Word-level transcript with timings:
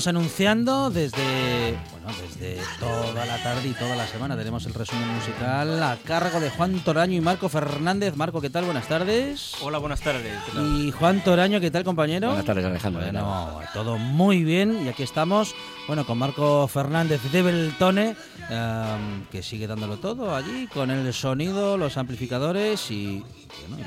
Venimos 0.00 0.06
anunciando 0.06 0.90
desde, 0.90 1.78
bueno, 1.90 2.08
desde 2.22 2.58
toda 2.78 3.26
la 3.26 3.42
tarde 3.42 3.68
y 3.68 3.72
toda 3.72 3.96
la 3.96 4.06
semana. 4.06 4.34
Tenemos 4.36 4.64
el 4.64 4.72
resumen 4.72 5.06
musical 5.08 5.82
a 5.82 5.98
cargo 6.02 6.40
de 6.40 6.48
Juan 6.48 6.80
Toraño 6.80 7.18
y 7.18 7.20
Marco 7.20 7.50
Fernández. 7.50 8.16
Marco, 8.16 8.40
¿qué 8.40 8.48
tal? 8.48 8.64
Buenas 8.64 8.88
tardes. 8.88 9.56
Hola, 9.60 9.76
buenas 9.78 10.00
tardes. 10.00 10.32
Y 10.58 10.90
Juan 10.92 11.22
Toraño, 11.22 11.60
¿qué 11.60 11.70
tal, 11.70 11.84
compañero? 11.84 12.28
Buenas 12.28 12.46
tardes, 12.46 12.64
Alejandro. 12.64 13.02
Bueno, 13.02 13.60
todo 13.74 13.98
muy 13.98 14.42
bien 14.42 14.86
y 14.86 14.88
aquí 14.88 15.02
estamos, 15.02 15.54
bueno, 15.86 16.06
con 16.06 16.16
Marco 16.16 16.66
Fernández 16.68 17.20
de 17.30 17.42
Beltone, 17.42 18.16
em, 18.48 19.26
que 19.30 19.42
sigue 19.42 19.66
dándolo 19.66 19.98
todo 19.98 20.34
allí, 20.34 20.66
con 20.68 20.90
el 20.90 21.12
sonido, 21.12 21.76
los 21.76 21.98
amplificadores 21.98 22.90
y 22.90 23.22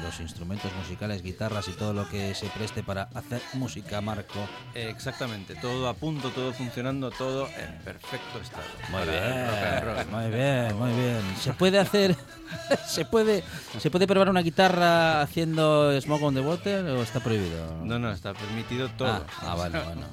los 0.02 0.20
instrumentos 0.20 0.72
musicales, 0.76 1.22
guitarras 1.22 1.67
y 1.67 1.71
todo 1.71 1.94
lo 1.94 2.08
que 2.09 2.34
se 2.35 2.48
preste 2.48 2.84
para 2.84 3.04
hacer 3.13 3.41
música, 3.54 4.02
Marco. 4.02 4.40
Exactamente, 4.73 5.55
todo 5.55 5.88
a 5.88 5.94
punto, 5.94 6.30
todo 6.30 6.54
funcionando, 6.54 7.12
todo 7.12 7.48
en 7.58 7.80
perfecto 7.84 8.40
estado. 8.41 8.63
Muy 8.90 9.01
bien, 9.10 10.12
muy 10.12 10.29
bien, 10.29 10.77
muy 10.77 10.91
bien. 10.91 11.21
Se 11.40 11.54
puede 11.54 11.79
hacer, 11.79 12.15
se 12.88 13.05
puede, 13.05 13.43
se 13.79 13.90
puede 13.91 14.07
probar 14.07 14.29
una 14.29 14.41
guitarra 14.41 15.21
haciendo 15.21 15.99
Smoke 15.99 16.23
on 16.23 16.34
the 16.34 16.41
Water 16.41 16.85
o 16.85 17.01
está 17.01 17.20
prohibido. 17.20 17.84
No, 17.84 17.99
no, 17.99 18.12
está 18.12 18.34
permitido 18.34 18.90
todo. 18.90 19.10
Ah, 19.10 19.26
ah 19.41 19.55
vale, 19.55 19.79
bueno. 19.79 20.07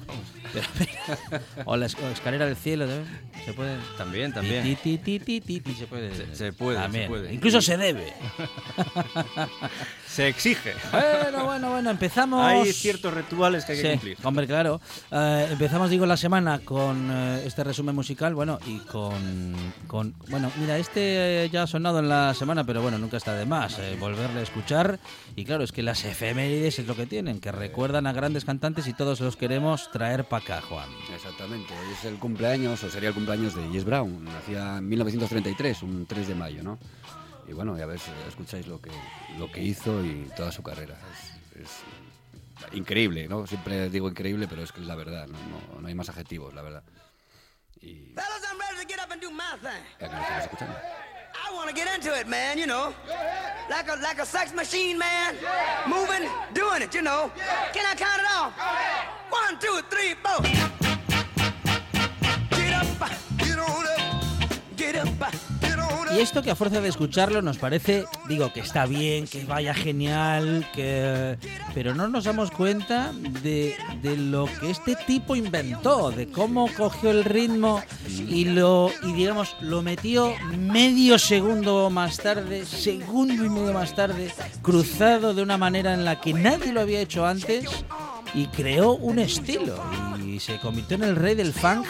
o 1.65 1.77
la 1.77 1.85
escalera 1.85 2.45
del 2.45 2.55
cielo, 2.55 2.87
se 3.45 3.53
puede. 3.53 3.77
También, 3.97 4.33
también. 4.33 4.63
se 4.63 5.87
puede. 5.87 6.35
Se, 6.35 6.53
puede, 6.53 6.91
se 6.91 7.07
puede. 7.07 7.33
Incluso 7.33 7.61
se 7.61 7.77
debe. 7.77 8.13
Se 10.11 10.27
exige. 10.27 10.73
Bueno, 10.91 11.45
bueno, 11.45 11.69
bueno, 11.71 11.89
empezamos. 11.89 12.45
Hay 12.45 12.73
ciertos 12.73 13.13
rituales 13.13 13.63
que 13.63 13.71
hay 13.71 13.81
que 13.81 13.91
cumplir. 13.91 14.17
Hombre, 14.23 14.45
claro. 14.45 14.81
Eh, 15.09 15.47
empezamos, 15.51 15.89
digo, 15.89 16.05
la 16.05 16.17
semana 16.17 16.59
con 16.59 17.09
eh, 17.09 17.43
este 17.45 17.63
resumen 17.63 17.95
musical, 17.95 18.35
bueno, 18.35 18.59
y 18.67 18.79
con, 18.79 19.53
con. 19.87 20.13
Bueno, 20.29 20.51
mira, 20.59 20.77
este 20.77 21.49
ya 21.49 21.63
ha 21.63 21.67
sonado 21.67 21.99
en 21.99 22.09
la 22.09 22.33
semana, 22.33 22.65
pero 22.65 22.81
bueno, 22.81 22.97
nunca 22.97 23.15
está 23.15 23.35
de 23.35 23.45
más 23.45 23.79
eh, 23.79 23.95
volverle 24.01 24.41
a 24.41 24.43
escuchar. 24.43 24.99
Y 25.37 25.45
claro, 25.45 25.63
es 25.63 25.71
que 25.71 25.81
las 25.81 26.03
efemérides 26.03 26.79
es 26.79 26.87
lo 26.87 26.95
que 26.97 27.05
tienen, 27.05 27.39
que 27.39 27.53
recuerdan 27.53 28.05
a 28.05 28.11
grandes 28.11 28.43
cantantes 28.43 28.87
y 28.87 28.93
todos 28.93 29.21
los 29.21 29.37
queremos 29.37 29.91
traer 29.91 30.25
para 30.25 30.43
acá, 30.43 30.61
Juan. 30.61 30.89
Exactamente. 31.15 31.73
Hoy 31.73 31.93
es 31.97 32.03
el 32.03 32.15
cumpleaños, 32.15 32.83
o 32.83 32.89
sería 32.89 33.09
el 33.09 33.15
cumpleaños 33.15 33.55
de 33.55 33.63
Jess 33.69 33.85
Brown. 33.85 34.25
Nacía 34.25 34.79
en 34.79 34.89
1933, 34.89 35.83
un 35.83 36.05
3 36.05 36.27
de 36.27 36.35
mayo, 36.35 36.63
¿no? 36.63 36.77
Y 37.47 37.53
bueno, 37.53 37.77
ya 37.77 37.85
ves, 37.85 38.03
escucháis 38.27 38.67
lo 38.67 38.81
que, 38.81 38.91
lo 39.37 39.51
que 39.51 39.61
hizo 39.61 40.03
y 40.03 40.29
toda 40.35 40.51
su 40.51 40.63
carrera. 40.63 40.97
Es, 41.55 41.81
increíble, 42.73 43.27
¿no? 43.27 43.47
Siempre 43.47 43.89
digo 43.89 44.07
increíble, 44.07 44.47
pero 44.47 44.61
es 44.63 44.71
que 44.71 44.81
es 44.81 44.87
la 44.87 44.95
verdad, 44.95 45.27
no, 45.27 45.37
no, 45.73 45.81
no 45.81 45.87
hay 45.87 45.95
más 45.95 46.09
adjetivos, 46.09 46.53
la 46.53 46.61
verdad. 46.61 46.83
Y... 47.81 48.13
Ya 49.99 50.09
que 50.09 50.15
lo 50.15 50.21
estamos 50.21 50.43
escuchando. 50.43 50.75
I 51.33 51.53
want 51.53 51.69
to 51.69 51.75
get 51.75 51.87
into 51.93 52.17
it, 52.17 52.27
man, 52.27 52.57
you 52.57 52.65
know. 52.65 52.93
Like 53.69 53.87
a, 53.89 53.95
like 54.01 54.19
a 54.19 54.25
sex 54.25 54.53
machine, 54.53 54.97
man. 54.97 55.35
Moving, 55.87 56.29
doing 56.53 56.81
it, 56.81 56.93
you 56.93 57.01
know. 57.01 57.31
Can 57.73 57.85
I 57.85 57.95
count 57.95 58.21
it 58.21 58.27
off? 58.35 58.53
One, 59.29 59.59
two, 59.59 59.81
three, 59.89 60.15
four. 60.23 60.90
Y 66.13 66.19
esto 66.19 66.41
que 66.41 66.51
a 66.51 66.55
fuerza 66.55 66.81
de 66.81 66.89
escucharlo 66.89 67.41
nos 67.41 67.57
parece, 67.57 68.05
digo, 68.27 68.51
que 68.51 68.59
está 68.59 68.85
bien, 68.85 69.27
que 69.27 69.45
vaya 69.45 69.73
genial, 69.73 70.67
que 70.73 71.37
pero 71.73 71.95
no 71.95 72.07
nos 72.09 72.25
damos 72.25 72.51
cuenta 72.51 73.13
de, 73.41 73.75
de 74.01 74.17
lo 74.17 74.45
que 74.59 74.71
este 74.71 74.95
tipo 75.07 75.35
inventó, 75.35 76.11
de 76.11 76.27
cómo 76.27 76.69
cogió 76.75 77.11
el 77.11 77.23
ritmo 77.23 77.81
y 78.09 78.45
lo 78.45 78.91
y 79.03 79.13
digamos 79.13 79.55
lo 79.61 79.81
metió 79.81 80.33
medio 80.57 81.17
segundo 81.17 81.89
más 81.89 82.17
tarde, 82.17 82.65
segundo 82.65 83.45
y 83.45 83.49
medio 83.49 83.73
más 83.73 83.95
tarde, 83.95 84.33
cruzado 84.61 85.33
de 85.33 85.41
una 85.41 85.57
manera 85.57 85.93
en 85.93 86.03
la 86.03 86.19
que 86.19 86.33
nadie 86.33 86.73
lo 86.73 86.81
había 86.81 86.99
hecho 86.99 87.25
antes 87.25 87.85
y 88.33 88.47
creó 88.47 88.93
un 88.93 89.19
estilo 89.19 89.75
y 90.25 90.39
se 90.39 90.59
convirtió 90.59 90.95
en 90.97 91.03
el 91.03 91.15
rey 91.15 91.35
del 91.35 91.53
funk 91.53 91.85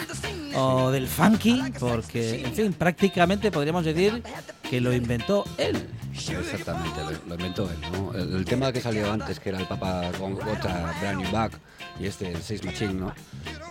o 0.54 0.90
del 0.90 1.06
funky 1.06 1.62
porque, 1.78 2.44
en 2.44 2.52
fin, 2.52 2.72
prácticamente 2.72 3.50
podríamos 3.50 3.84
decir 3.84 4.22
que 4.68 4.80
lo 4.80 4.92
inventó 4.92 5.44
él. 5.58 5.88
Exactamente, 6.14 7.00
lo, 7.26 7.34
inventó 7.34 7.70
él. 7.70 7.78
¿no? 7.92 8.14
El, 8.14 8.44
tema 8.44 8.72
que 8.72 8.80
salió 8.80 9.10
antes, 9.10 9.40
que 9.40 9.48
era 9.50 9.58
el 9.58 9.66
Papa 9.66 10.10
con 10.18 10.34
otra 10.34 10.94
Brand 11.00 11.22
New 11.22 11.30
Back 11.30 11.52
y 11.98 12.06
este, 12.06 12.32
el 12.32 12.42
Six 12.42 12.64
Machine, 12.64 12.94
¿no? 12.94 13.14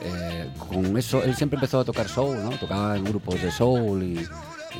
Eh, 0.01 0.49
con 0.57 0.97
eso, 0.97 1.23
él 1.23 1.35
siempre 1.35 1.57
empezó 1.57 1.79
a 1.79 1.85
tocar 1.85 2.07
soul, 2.07 2.41
¿no? 2.43 2.49
Tocaba 2.51 2.97
en 2.97 3.03
grupos 3.03 3.41
de 3.41 3.51
soul 3.51 4.03
y, 4.03 4.27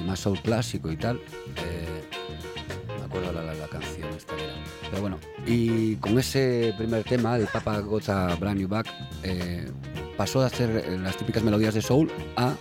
más 0.05 0.19
soul 0.19 0.41
clásico 0.41 0.91
y 0.91 0.97
tal. 0.97 1.17
Eh, 1.17 2.03
me 2.97 3.05
acuerdo 3.05 3.31
la, 3.33 3.53
la, 3.53 3.67
canción 3.67 3.90
esta 3.90 3.90
era. 3.90 3.90
Pero 4.91 5.01
bueno, 5.01 5.19
y 5.47 5.95
con 5.95 6.19
ese 6.19 6.73
primer 6.77 7.05
tema, 7.05 7.37
el 7.37 7.47
Papa 7.47 7.79
Gota 7.79 8.35
Brand 8.35 8.59
New 8.59 8.67
Back, 8.67 8.87
eh, 9.23 9.71
pasó 10.17 10.41
de 10.41 10.47
hacer 10.47 10.99
las 10.99 11.15
típicas 11.15 11.43
melodías 11.43 11.73
de 11.73 11.81
soul 11.81 12.11
a 12.35 12.53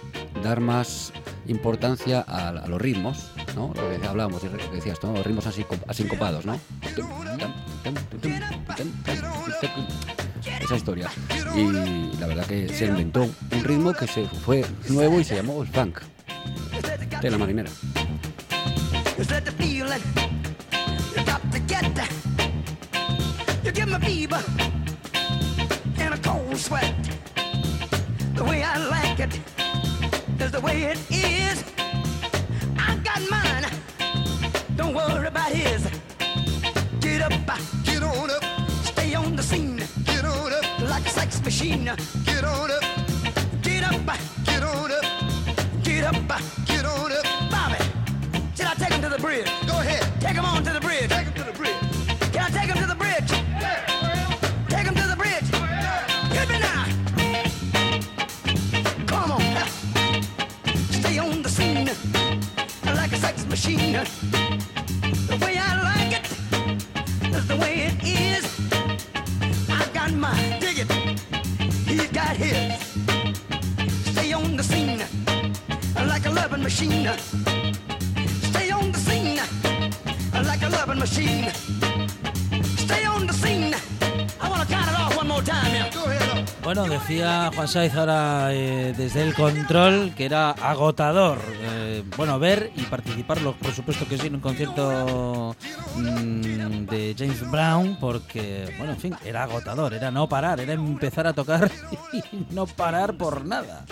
dar 0.44 0.60
más 0.60 1.12
importancia 1.48 2.20
a, 2.20 2.68
los 2.68 2.80
ritmos, 2.80 3.32
¿no? 3.56 3.72
Lo 3.74 4.00
que 4.00 4.06
hablábamos, 4.06 4.42
decías, 4.72 5.02
¿no? 5.02 5.12
Los 5.12 5.26
ritmos 5.26 5.46
así, 5.48 5.66
asincopados, 5.88 6.46
¿no? 6.46 6.58
Esa 10.60 10.76
historia. 10.76 11.10
Y 11.56 12.16
la 12.20 12.28
verdad 12.28 12.46
que 12.46 12.68
se 12.68 12.86
inventó 12.86 13.22
un 13.22 13.64
ritmo 13.64 13.92
que 13.92 14.06
se 14.06 14.26
fue 14.26 14.64
nuevo 14.88 15.18
y 15.18 15.24
se 15.24 15.34
llamó 15.34 15.62
el 15.62 15.68
funk. 15.68 15.98
De 17.20 17.30
la 17.30 17.38
marinera. 17.38 17.70
The 28.34 28.44
way 28.44 28.62
I 28.62 28.78
like 28.88 29.20
it 29.20 29.38
is 30.40 30.50
the 30.50 30.60
way 30.60 30.84
it 30.84 30.98
is. 31.10 31.64
I 32.78 32.96
got 33.04 33.20
mine. 33.30 33.66
Don't 34.76 34.94
worry 34.94 35.26
about 35.26 35.50
his. 35.52 35.82
Get 37.00 37.20
up, 37.20 37.32
get 37.84 38.02
on 38.02 38.30
up. 38.30 38.44
Stay 38.84 39.14
on 39.14 39.36
the 39.36 39.42
scene. 39.42 39.82
Get 40.04 40.24
on 40.24 40.52
up 40.52 40.80
like 40.88 41.04
a 41.06 41.10
sex 41.10 41.42
machine. 41.42 41.84
Get 42.24 42.44
on 42.44 42.70
up. 42.70 42.89
Bueno, 86.62 86.84
decía 86.86 87.50
Juan 87.54 87.68
Saiz 87.68 87.94
ahora 87.94 88.52
eh, 88.52 88.92
desde 88.96 89.22
el 89.22 89.34
control 89.34 90.12
que 90.14 90.26
era 90.26 90.50
agotador. 90.50 91.38
Eh, 91.62 92.04
bueno, 92.16 92.38
ver 92.38 92.70
y 92.76 92.82
participarlo, 92.82 93.54
por 93.54 93.72
supuesto 93.72 94.06
que 94.06 94.18
sí, 94.18 94.26
en 94.26 94.34
un 94.36 94.40
concierto 94.40 95.56
mm, 95.96 96.84
de 96.84 97.14
James 97.18 97.50
Brown, 97.50 97.96
porque, 97.98 98.74
bueno, 98.76 98.92
en 98.92 98.98
fin, 98.98 99.16
era 99.24 99.44
agotador, 99.44 99.94
era 99.94 100.10
no 100.10 100.28
parar, 100.28 100.60
era 100.60 100.74
empezar 100.74 101.26
a 101.26 101.32
tocar 101.32 101.70
y 102.12 102.22
no 102.54 102.66
parar 102.66 103.14
por 103.16 103.46
nada. 103.46 103.86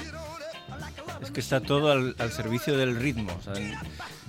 Es 1.23 1.31
que 1.31 1.41
está 1.41 1.61
todo 1.61 1.91
al, 1.91 2.33
servicio 2.33 2.77
del 2.77 2.97
ritmo. 2.97 3.33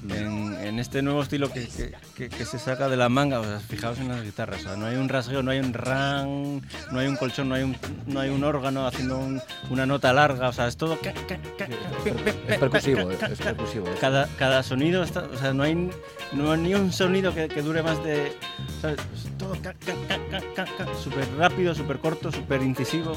en, 0.10 0.80
este 0.80 1.02
nuevo 1.02 1.22
estilo 1.22 1.52
que, 1.52 1.68
se 1.68 2.60
saca 2.60 2.90
de 2.90 2.98
la 2.98 3.10
manga, 3.10 3.42
o 3.42 3.60
fijaos 3.60 4.00
en 4.00 4.08
las 4.08 4.24
guitarras, 4.24 4.66
no 4.78 4.86
hay 4.86 4.96
un 4.96 5.10
rasgueo, 5.10 5.44
no 5.44 5.52
hay 5.52 5.60
un 5.60 5.74
ran, 5.74 6.62
no 6.92 7.00
hay 7.00 7.08
un 7.08 7.16
colchón, 7.16 7.50
no 7.50 7.56
hay 7.56 7.64
un, 7.64 7.78
no 8.08 8.20
hay 8.20 8.30
un 8.30 8.44
órgano 8.44 8.88
haciendo 8.88 9.20
una 9.70 9.86
nota 9.86 10.14
larga, 10.14 10.50
o 10.50 10.54
sea, 10.54 10.68
es 10.68 10.78
todo... 10.78 10.98
Es 12.48 12.58
percusivo, 12.58 13.12
es 13.12 13.40
percusivo. 13.40 13.86
Cada, 14.00 14.28
cada 14.38 14.64
sonido, 14.64 15.04
está, 15.04 15.22
o 15.22 15.38
sea, 15.38 15.54
no 15.54 15.64
hay, 15.64 15.90
no 16.34 16.52
hay 16.52 16.60
ni 16.62 16.74
un 16.74 16.92
sonido 16.92 17.34
que, 17.34 17.48
dure 17.62 17.84
más 17.84 18.04
de... 18.04 18.36
O 18.78 18.82
sea, 18.82 18.92
es 18.92 19.38
todo 19.38 19.56
súper 21.04 21.28
rápido, 21.38 21.76
súper 21.76 22.00
corto, 22.00 22.32
súper 22.32 22.62
incisivo 22.62 23.16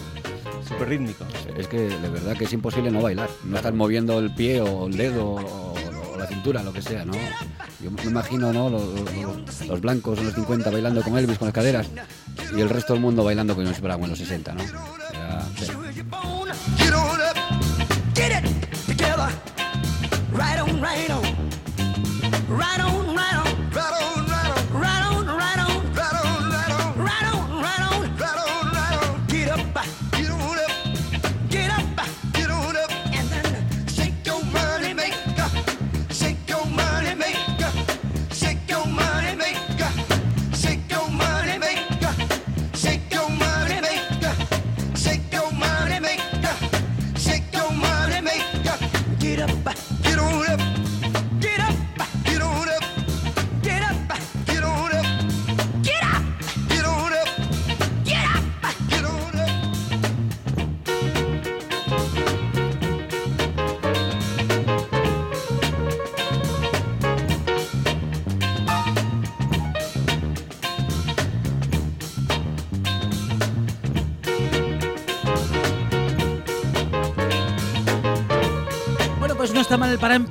súper 0.68 0.88
rítmico. 0.88 1.24
Es 1.56 1.68
que 1.68 1.78
de 1.80 2.08
verdad 2.08 2.36
que 2.36 2.44
es 2.44 2.52
imposible 2.52 2.90
no 2.90 3.02
bailar, 3.02 3.30
no 3.44 3.56
estar 3.56 3.72
moviendo 3.72 4.18
el 4.18 4.34
pie 4.34 4.60
o 4.60 4.86
el 4.86 4.96
dedo 4.96 5.34
o, 5.34 5.74
la 6.18 6.26
cintura, 6.26 6.62
lo 6.62 6.72
que 6.72 6.82
sea, 6.82 7.04
¿no? 7.04 7.14
Yo 7.82 7.90
me 7.90 8.02
imagino, 8.04 8.52
¿no? 8.52 8.70
Los, 8.70 9.80
blancos 9.80 10.18
en 10.18 10.26
los 10.26 10.34
50 10.34 10.70
bailando 10.70 11.02
con 11.02 11.18
Elvis 11.18 11.38
con 11.38 11.46
las 11.46 11.54
caderas 11.54 11.88
y 12.56 12.60
el 12.60 12.68
resto 12.68 12.92
del 12.92 13.02
mundo 13.02 13.24
bailando 13.24 13.56
con 13.56 13.64
Brown 13.64 14.04
en 14.04 14.10
los 14.10 14.18
60, 14.18 14.54
¿no? 14.54 14.62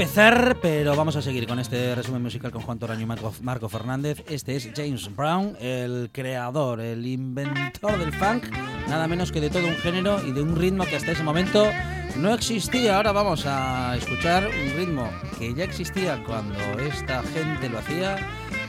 Empezar, 0.01 0.57
pero 0.63 0.95
vamos 0.95 1.15
a 1.15 1.21
seguir 1.21 1.45
con 1.45 1.59
este 1.59 1.94
resumen 1.94 2.24
musical 2.24 2.50
con 2.50 2.63
Juan 2.63 2.80
Toraño 2.80 3.01
y 3.01 3.44
Marco, 3.44 3.69
Fernández. 3.69 4.24
Este 4.27 4.56
es 4.56 4.71
James 4.75 5.15
Brown, 5.15 5.56
el 5.59 6.09
creador, 6.12 6.81
el 6.81 7.06
inventor 7.06 8.00
del 8.00 8.12
funk, 8.12 8.45
nada 8.89 9.07
menos 9.07 9.31
que 9.31 9.39
de 9.39 9.51
todo 9.51 9.68
un 9.68 9.75
género 9.75 10.19
y 10.25 10.31
de 10.31 10.42
un 10.42 10.56
ritmo 10.56 10.86
que 10.86 10.95
hasta 10.95 11.12
ese 11.12 11.21
momento 11.21 11.68
no 12.15 12.33
existía. 12.33 12.95
Ahora 12.95 13.12
vamos 13.12 13.45
a 13.45 13.95
escuchar 13.95 14.48
un 14.48 14.75
ritmo 14.75 15.07
que 15.38 15.53
ya 15.53 15.65
existía 15.65 16.24
cuando 16.24 16.57
esta 16.80 17.21
gente 17.21 17.69
lo 17.69 17.77
hacía, 17.77 18.15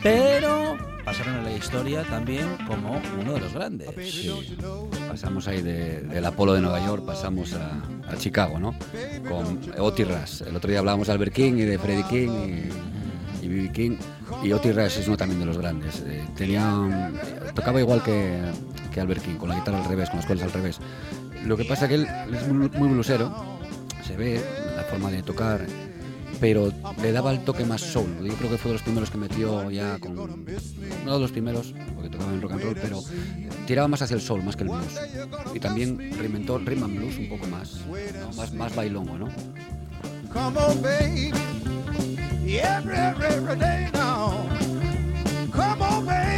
pero 0.03 0.77
pasaron 1.05 1.37
a 1.37 1.43
la 1.43 1.53
historia 1.53 2.05
también 2.05 2.47
como 2.67 3.01
uno 3.21 3.35
de 3.35 3.41
los 3.41 3.53
grandes. 3.53 3.89
Pasamos 5.09 5.49
ahí 5.49 5.63
del 5.63 6.25
Apolo 6.25 6.55
de 6.55 6.61
Nueva 6.61 6.85
York, 6.85 7.05
pasamos 7.05 7.55
a, 7.55 7.83
Chicago, 8.19 8.59
¿no? 8.59 8.75
Con 9.29 9.59
Otis 9.79 10.07
Rush. 10.07 10.43
El 10.47 10.55
otro 10.55 10.71
día 10.71 10.81
hablábamos 10.81 11.07
de 11.07 11.15
Albert 11.15 11.33
King 11.33 11.55
y 11.55 11.63
de 11.63 11.79
Freddie 11.79 12.05
King 12.05 12.31
y, 13.43 13.49
B.B. 13.49 13.73
King. 13.73 13.97
Y 14.43 14.53
Otis 14.53 14.75
Rush 14.75 14.99
es 14.99 15.09
uno 15.09 15.17
también 15.17 15.41
de 15.41 15.47
los 15.47 15.57
grandes. 15.57 16.03
Eh, 16.07 16.23
tenía, 16.37 17.11
tocaba 17.55 17.81
igual 17.81 18.03
que, 18.03 18.41
que, 18.93 19.01
Albert 19.01 19.23
King, 19.23 19.37
con 19.37 19.49
la 19.49 19.57
guitarra 19.57 19.79
al 19.79 19.89
revés, 19.89 20.11
con 20.11 20.19
las 20.19 20.27
cuerdas 20.27 20.47
al 20.47 20.53
revés. 20.53 20.79
Lo 21.47 21.57
que 21.57 21.65
pasa 21.65 21.87
es 21.87 21.89
que 21.89 21.95
él 21.97 22.07
es 22.35 22.49
muy, 22.49 22.69
muy 22.69 22.89
blusero, 22.89 23.35
se 24.07 24.17
ve 24.17 24.41
la 24.77 24.83
forma 24.85 25.11
de 25.11 25.23
tocar 25.23 25.67
pero 26.43 26.73
le 27.01 27.13
daba 27.13 27.31
el 27.31 27.45
toque 27.45 27.65
más 27.65 27.81
soul. 27.81 28.17
Yo 28.25 28.35
creo 28.35 28.51
que 28.51 28.59
fue 28.59 28.71
de 28.71 28.73
los 28.73 28.83
primeros 28.83 29.11
que 29.11 29.17
metió 29.17 29.71
ya 29.71 29.97
con. 30.01 30.17
No 30.17 31.15
de 31.15 31.21
los 31.21 31.31
primeros, 31.31 31.73
porque 31.95 32.11
tocaba 32.11 32.33
en 32.33 32.43
rock 32.43 32.53
and 32.53 32.63
roll, 32.65 32.75
pero 32.83 33.01
tiraba 33.65 33.87
más 33.87 34.03
hacia 34.03 34.17
el 34.17 34.21
soul, 34.21 34.43
más 34.43 34.57
que 34.57 34.65
el 34.65 34.71
blues. 34.71 35.01
Y 35.55 35.61
también 35.61 35.97
reinventó 36.19 36.59
rhythm 36.59 36.83
and 36.83 36.97
blues 36.97 37.17
un 37.17 37.29
poco 37.29 37.47
más, 37.47 37.83
más, 38.37 38.53
más 38.55 38.75
bailongo, 38.75 39.19
¿no? 39.19 39.29
Come 40.33 40.59
on, 40.59 40.83
baby. 40.83 41.33
Every, 42.45 42.97
every 42.97 43.57
day 43.61 43.89
now. 43.93 44.49
Come 45.53 45.81
on, 45.81 46.05
baby. 46.05 46.32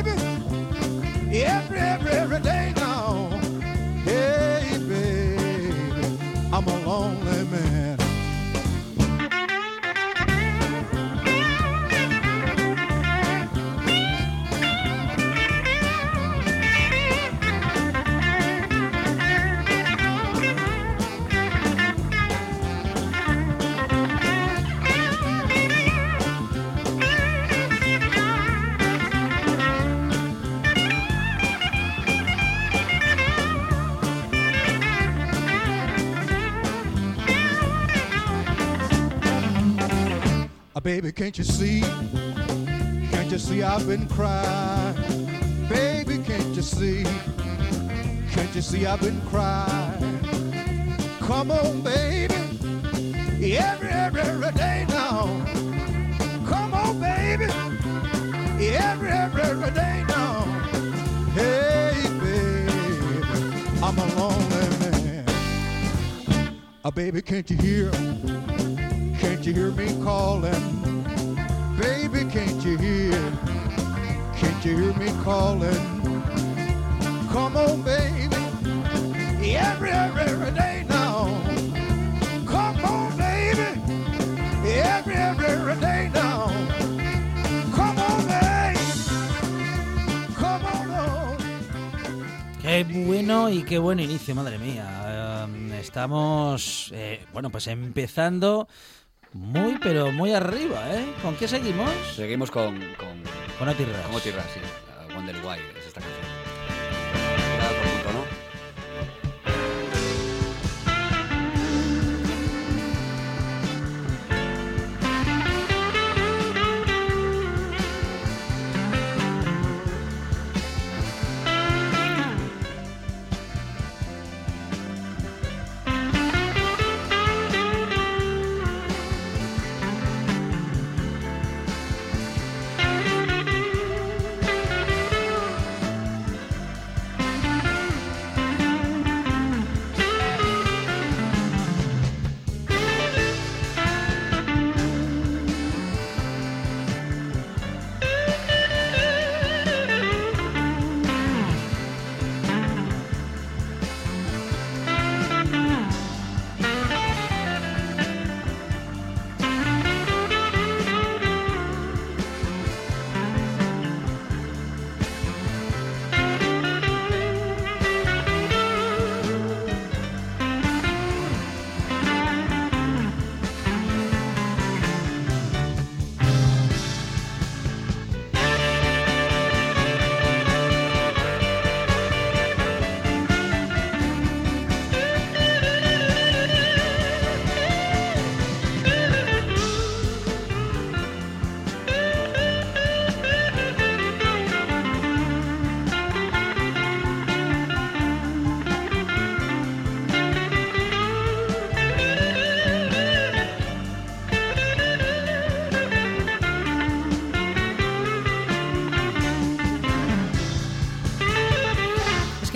Can't 41.24 41.38
you 41.38 41.44
see? 41.44 41.80
Can't 43.10 43.30
you 43.32 43.38
see 43.38 43.62
I've 43.62 43.88
been 43.88 44.06
crying? 44.08 44.94
Baby, 45.70 46.18
can't 46.18 46.54
you 46.54 46.60
see? 46.60 47.02
Can't 48.30 48.54
you 48.54 48.60
see 48.60 48.84
I've 48.84 49.00
been 49.00 49.18
crying? 49.22 50.20
Come 51.20 51.50
on, 51.50 51.80
baby, 51.80 52.34
every, 53.56 53.88
every, 53.88 54.20
every 54.20 54.52
day 54.52 54.84
now. 54.90 55.24
Come 56.46 56.74
on, 56.74 57.00
baby, 57.00 57.46
every, 58.76 59.08
every, 59.08 59.42
every 59.44 59.70
day 59.70 60.04
now. 60.06 60.42
Hey, 61.32 62.02
baby, 62.20 63.26
I'm 63.82 63.98
a 63.98 64.06
lonely 64.14 64.68
man. 64.78 65.24
Uh, 66.84 66.90
baby, 66.90 67.22
can't 67.22 67.48
you 67.50 67.56
hear? 67.56 67.90
Can't 69.20 69.46
you 69.46 69.54
hear 69.54 69.70
me 69.70 69.86
calling? 70.04 70.83
Baby, 71.78 72.24
can't 72.30 72.64
you 72.64 72.78
hear? 72.78 73.32
Can't 74.36 74.64
you 74.64 74.76
hear 74.76 74.92
me 74.94 75.10
calling? 75.24 76.04
Come 77.32 77.56
on, 77.56 77.82
baby. 77.82 78.36
Every, 79.56 79.90
every, 79.90 80.52
day 80.52 80.86
now. 80.88 81.26
Come 82.46 82.84
on, 82.84 83.16
baby. 83.16 83.80
Every, 84.64 85.14
every, 85.14 85.46
every 85.46 85.80
day 85.80 86.10
now. 86.14 86.46
Come 87.74 87.98
on, 87.98 88.26
baby. 88.28 88.78
Come 90.36 90.66
on, 90.66 91.36
Qué 92.62 92.84
bueno 93.04 93.50
y 93.50 93.64
qué 93.64 93.78
buen 93.78 93.98
inicio, 93.98 94.34
madre 94.36 94.58
mía. 94.58 95.44
Um, 95.44 95.72
estamos, 95.72 96.92
eh, 96.94 97.24
bueno, 97.32 97.50
pues 97.50 97.66
empezando 97.66 98.68
muy, 99.34 99.78
pero 99.82 100.10
muy 100.12 100.32
arriba, 100.32 100.80
¿eh? 100.94 101.04
¿Con 101.20 101.36
qué 101.36 101.46
seguimos? 101.48 101.90
Seguimos 102.14 102.50
con... 102.50 102.78
Con, 102.94 103.22
con 103.58 103.68
Otirras. 103.68 104.06
Con 104.06 104.14
Otirras, 104.14 104.46
sí. 104.54 104.60
Wonder 105.14 105.36
Why 105.44 105.58
es 105.78 105.86
esta 105.86 106.00
canción. 106.00 106.33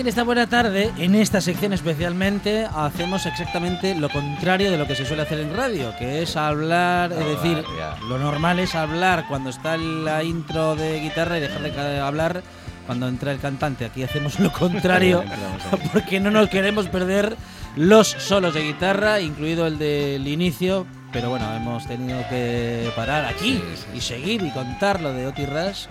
En 0.09 0.11
esta 0.11 0.25
buena 0.25 0.47
tarde, 0.47 0.91
en 0.97 1.15
esta 1.15 1.43
sección 1.43 1.75
especialmente, 1.75 2.67
hacemos 2.75 3.27
exactamente 3.27 3.95
lo 3.95 4.09
contrario 4.09 4.71
de 4.71 4.79
lo 4.79 4.87
que 4.87 4.95
se 4.95 5.05
suele 5.05 5.21
hacer 5.21 5.39
en 5.39 5.55
radio, 5.55 5.93
que 5.99 6.23
es 6.23 6.35
hablar, 6.35 7.13
es 7.13 7.27
decir, 7.27 7.63
lo 8.09 8.17
normal 8.17 8.59
es 8.59 8.75
hablar 8.75 9.27
cuando 9.29 9.51
está 9.51 9.77
la 9.77 10.25
intro 10.25 10.77
de 10.77 11.01
guitarra 11.01 11.37
y 11.37 11.43
dejar 11.43 11.61
de 11.61 12.01
hablar 12.01 12.43
cuando 12.87 13.07
entra 13.07 13.33
el 13.33 13.39
cantante. 13.39 13.85
Aquí 13.85 14.03
hacemos 14.03 14.41
lo 14.41 14.51
contrario, 14.51 15.23
porque 15.93 16.21
no 16.21 16.31
nos 16.31 16.49
queremos 16.49 16.87
perder 16.87 17.37
los 17.77 18.09
solos 18.09 18.55
de 18.55 18.63
guitarra, 18.63 19.21
incluido 19.21 19.67
el 19.67 19.79
del 19.79 20.27
inicio, 20.27 20.87
pero 21.13 21.31
bueno, 21.31 21.53
hemos 21.55 21.87
tenido 21.87 22.19
que 22.29 22.91
parar 22.95 23.25
aquí 23.25 23.63
y 23.95 24.01
seguir 24.01 24.43
y 24.43 24.51
contar 24.51 25.01
lo 25.01 25.13
de 25.13 25.27
Otis 25.27 25.49
Rush 25.49 25.87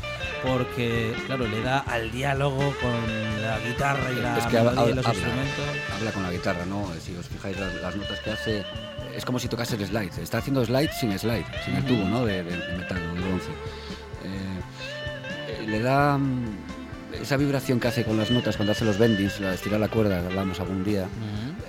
porque, 0.46 1.16
claro, 1.26 1.48
le 1.48 1.62
da 1.62 1.80
al 1.80 2.12
diálogo 2.12 2.74
con 2.82 3.42
la 3.42 3.60
guitarra 3.60 4.12
y 4.12 4.16
la 4.16 4.38
es 4.38 4.46
que 4.46 4.58
habla, 4.58 4.72
los 4.74 5.08
instrumentos. 5.08 5.66
Habla 5.96 6.12
con 6.12 6.24
la 6.24 6.32
guitarra, 6.32 6.66
¿no? 6.66 6.86
Si 7.00 7.16
os 7.16 7.28
fijáis 7.28 7.58
las, 7.60 7.96
notas 7.96 8.20
que 8.20 8.32
hace, 8.32 8.66
es 9.16 9.26
como 9.26 9.40
si 9.40 9.48
tocase 9.48 9.76
el 9.76 9.86
slide. 9.86 10.20
Está 10.22 10.38
haciendo 10.38 10.64
slide 10.64 10.92
sin 10.92 11.18
slide, 11.18 11.46
sin 11.66 11.76
el 11.76 11.86
tubo, 11.86 12.04
¿no? 12.04 12.26
De, 12.26 12.44
metal 12.44 13.02
o 13.12 13.16
de 13.16 13.22
bronce. 13.22 13.52
Eh, 14.24 15.66
le 15.68 15.80
da 15.82 16.18
mm, 16.18 16.67
esa 17.14 17.38
vibración 17.38 17.80
que 17.80 17.88
hace 17.88 18.04
con 18.04 18.18
las 18.18 18.32
notas 18.32 18.58
cuando 18.58 18.72
hace 18.72 18.86
los 18.86 18.98
bendings, 18.98 19.40
la 19.40 19.54
estirar 19.54 19.80
la 19.80 19.88
cuerda, 19.88 20.20
que 20.22 20.28
hablamos 20.28 20.60
algún 20.60 20.84
día. 20.84 21.08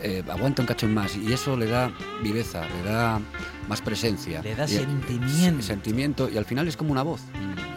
Eh, 0.02 0.23
aguanta 0.28 0.62
un 0.62 0.66
cachón 0.66 0.95
más 0.95 1.16
y 1.16 1.33
eso 1.33 1.57
le 1.57 1.66
da 1.66 1.92
viveza, 2.23 2.66
le 2.85 2.90
da 2.90 3.21
más 3.68 3.80
presencia. 3.80 4.42
Le 4.42 4.54
da 4.54 4.66
sentimiento. 4.66 5.62
sentimiento 5.62 6.28
y 6.28 6.37
al 6.37 6.45
final 6.45 6.68
es 6.68 6.76
como 6.76 6.92
una 6.92 7.02
voz. 7.02 7.21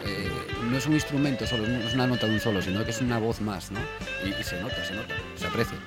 Eh, 0.04 0.28
no 0.70 0.76
es 0.76 0.86
un 0.86 0.94
instrumento 0.94 1.46
solo, 1.46 1.66
no 1.66 1.78
es 1.78 1.94
una 1.94 2.06
nota 2.06 2.26
de 2.26 2.34
un 2.34 2.40
solo, 2.40 2.62
sino 2.62 2.84
que 2.84 2.90
es 2.90 3.00
una 3.00 3.18
voz 3.18 3.40
más, 3.40 3.70
¿no? 3.70 3.80
y 4.24 4.42
se 4.42 4.60
nota, 4.60 4.84
se 4.84 4.94
nota, 4.94 5.14
se 5.36 5.46
aprecia. 5.46 5.78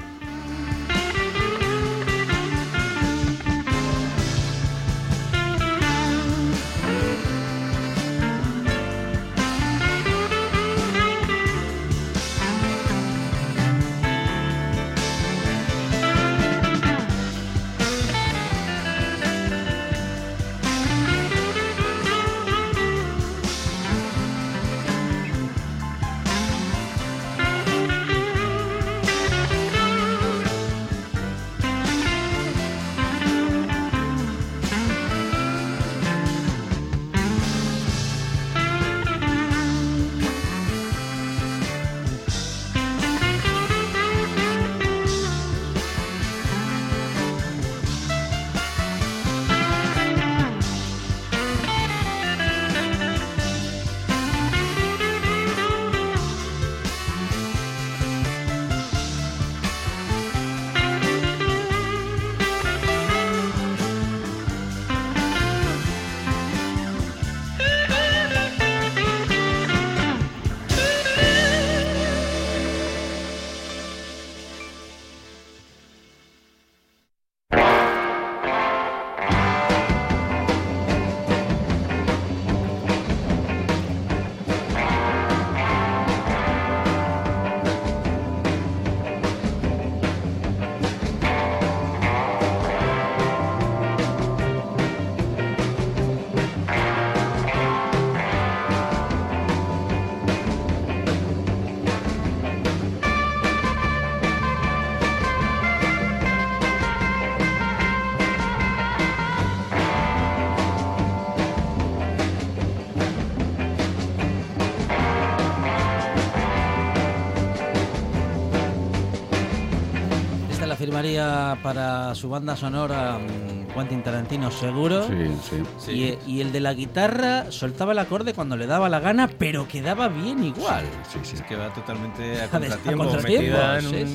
Firmaría 121.05 121.57
para 121.61 122.15
su 122.15 122.29
banda 122.29 122.55
sonora 122.55 123.19
mm, 123.19 123.73
Quentin 123.73 124.03
Tarantino 124.03 124.51
seguro. 124.51 125.07
Sí, 125.07 125.61
sí. 125.79 126.17
Y, 126.25 126.41
el 126.41 126.51
de 126.51 126.59
la 126.59 126.73
guitarra 126.73 127.51
soltaba 127.51 127.91
el 127.91 127.99
acorde 127.99 128.33
cuando 128.33 128.57
le 128.57 128.67
daba 128.67 128.89
la 128.89 128.99
gana, 128.99 129.27
pero 129.27 129.67
quedaba 129.67 130.07
bien 130.07 130.43
igual. 130.43 130.85
Sí, 131.11 131.19
sí, 131.23 131.35
Es 131.35 131.41
que 131.43 131.55
va 131.55 131.73
totalmente 131.73 132.41
a 132.41 132.49
contratiempo. 132.49 133.05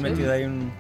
Metida, 0.01 0.33
ahí 0.33 0.45
un... 0.45 0.73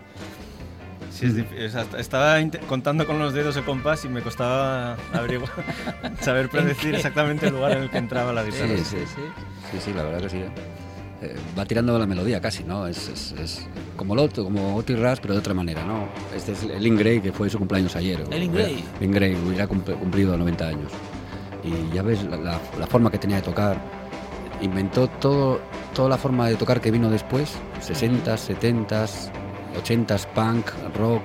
estaba 1.98 2.36
contando 2.68 3.06
con 3.06 3.18
los 3.18 3.34
dedos 3.34 3.56
el 3.56 3.64
compás 3.64 4.04
y 4.04 4.08
me 4.08 4.22
costaba 4.22 4.96
averiguar, 5.12 5.50
saber 6.20 6.48
predecir 6.48 6.94
exactamente 6.96 7.46
el 7.46 7.54
lugar 7.54 7.72
en 7.72 7.84
el 7.84 7.90
que 7.90 7.98
entraba 7.98 8.32
la 8.32 8.44
guitarra. 8.44 8.76
Sí, 8.76 8.84
sí, 8.84 8.98
sí. 9.06 9.22
Sí, 9.72 9.78
sí, 9.80 9.92
la 9.92 10.02
verdad 10.02 10.22
que 10.22 10.30
sí. 10.30 10.38
¿eh? 10.38 10.50
Eh, 11.22 11.36
va 11.58 11.66
tirando 11.66 11.98
la 11.98 12.06
melodía 12.06 12.40
casi, 12.40 12.64
¿no? 12.64 12.86
Es, 12.86 13.66
como 13.96 14.14
Loto, 14.14 14.42
como 14.42 14.76
Otis 14.76 14.98
Rush, 14.98 15.18
pero 15.20 15.34
de 15.34 15.40
otra 15.40 15.52
manera, 15.52 15.84
¿no? 15.84 16.08
Este 16.34 16.52
es 16.52 16.62
el 16.62 16.96
Grey, 16.96 17.20
que 17.20 17.30
fue 17.30 17.50
su 17.50 17.58
cumpleaños 17.58 17.94
ayer. 17.94 18.24
El 18.30 18.50
Grey. 18.50 18.82
El 19.00 19.12
Grey, 19.12 19.34
hubiera 19.34 19.66
cumplido 19.66 20.36
90 20.36 20.66
años. 20.66 20.92
Y 21.62 21.94
ya 21.94 22.02
ves 22.02 22.24
la, 22.24 22.86
forma 22.86 23.10
que 23.10 23.18
tenía 23.18 23.36
de 23.36 23.42
tocar. 23.42 23.76
Inventó 24.62 25.08
todo, 25.08 25.60
toda 25.94 26.08
la 26.08 26.16
forma 26.16 26.48
de 26.48 26.56
tocar 26.56 26.80
que 26.80 26.90
vino 26.90 27.10
después, 27.10 27.54
60s, 27.82 28.56
70s, 28.56 29.30
80s, 29.84 30.26
punk, 30.28 30.70
rock, 30.96 31.22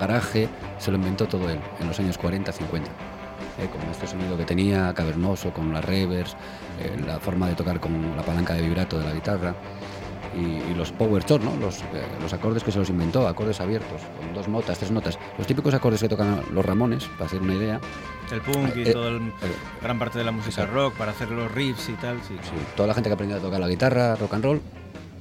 garaje, 0.00 0.48
se 0.78 0.90
lo 0.90 0.96
inventó 0.96 1.26
todo 1.26 1.50
él 1.50 1.58
en 1.80 1.86
los 1.86 1.98
años 2.00 2.16
40, 2.16 2.50
50. 2.50 2.90
Eh, 2.90 3.68
como 3.70 3.90
este 3.90 4.06
sonido 4.06 4.36
que 4.36 4.44
tenía, 4.44 4.94
cavernoso, 4.94 5.52
con 5.52 5.72
las 5.72 5.84
revers, 5.84 6.36
eh, 6.80 6.96
la 7.06 7.18
forma 7.18 7.48
de 7.48 7.54
tocar 7.54 7.80
con 7.80 8.16
la 8.16 8.22
palanca 8.22 8.54
de 8.54 8.62
vibrato 8.62 8.98
de 8.98 9.04
la 9.04 9.12
guitarra 9.12 9.54
y, 10.36 10.74
los 10.74 10.92
power 10.92 11.24
chords, 11.24 11.44
¿no? 11.44 11.56
Los, 11.56 11.80
eh, 11.80 12.04
los, 12.20 12.32
acordes 12.32 12.62
que 12.62 12.70
se 12.70 12.78
los 12.78 12.88
inventó, 12.88 13.26
acordes 13.26 13.60
abiertos, 13.60 14.00
con 14.16 14.32
dos 14.32 14.46
notas, 14.46 14.78
tres 14.78 14.90
notas, 14.90 15.18
los 15.36 15.46
típicos 15.46 15.74
acordes 15.74 16.00
que 16.00 16.08
tocan 16.08 16.40
los 16.52 16.64
Ramones, 16.64 17.04
para 17.06 17.26
hacer 17.26 17.42
una 17.42 17.54
idea. 17.54 17.80
El 18.30 18.40
punk 18.42 18.76
y 18.76 18.92
toda 18.92 19.18
gran 19.82 19.98
parte 19.98 20.18
de 20.18 20.24
la 20.24 20.30
música 20.30 20.66
rock, 20.66 20.94
para 20.94 21.10
hacer 21.10 21.30
los 21.30 21.50
riffs 21.50 21.88
y 21.88 21.94
tal. 21.94 22.18
Sí. 22.22 22.36
sí, 22.42 22.52
toda 22.76 22.86
la 22.86 22.94
gente 22.94 23.08
que 23.08 23.12
ha 23.12 23.14
aprendido 23.14 23.40
a 23.40 23.42
tocar 23.42 23.58
la 23.58 23.68
guitarra, 23.68 24.14
rock 24.14 24.34
and 24.34 24.44
roll, 24.44 24.60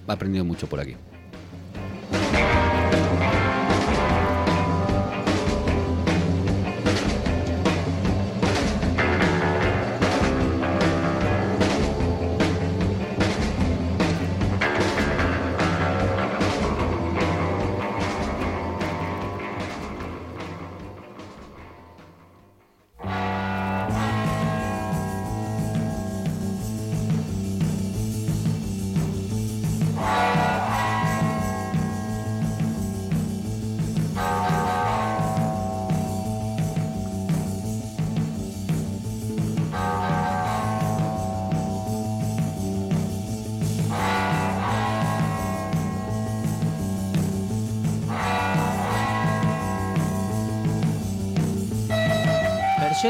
ha 0.08 0.14
aprendido 0.14 0.46
mucho 0.46 0.68
por 0.68 0.80
aquí. 0.80 0.96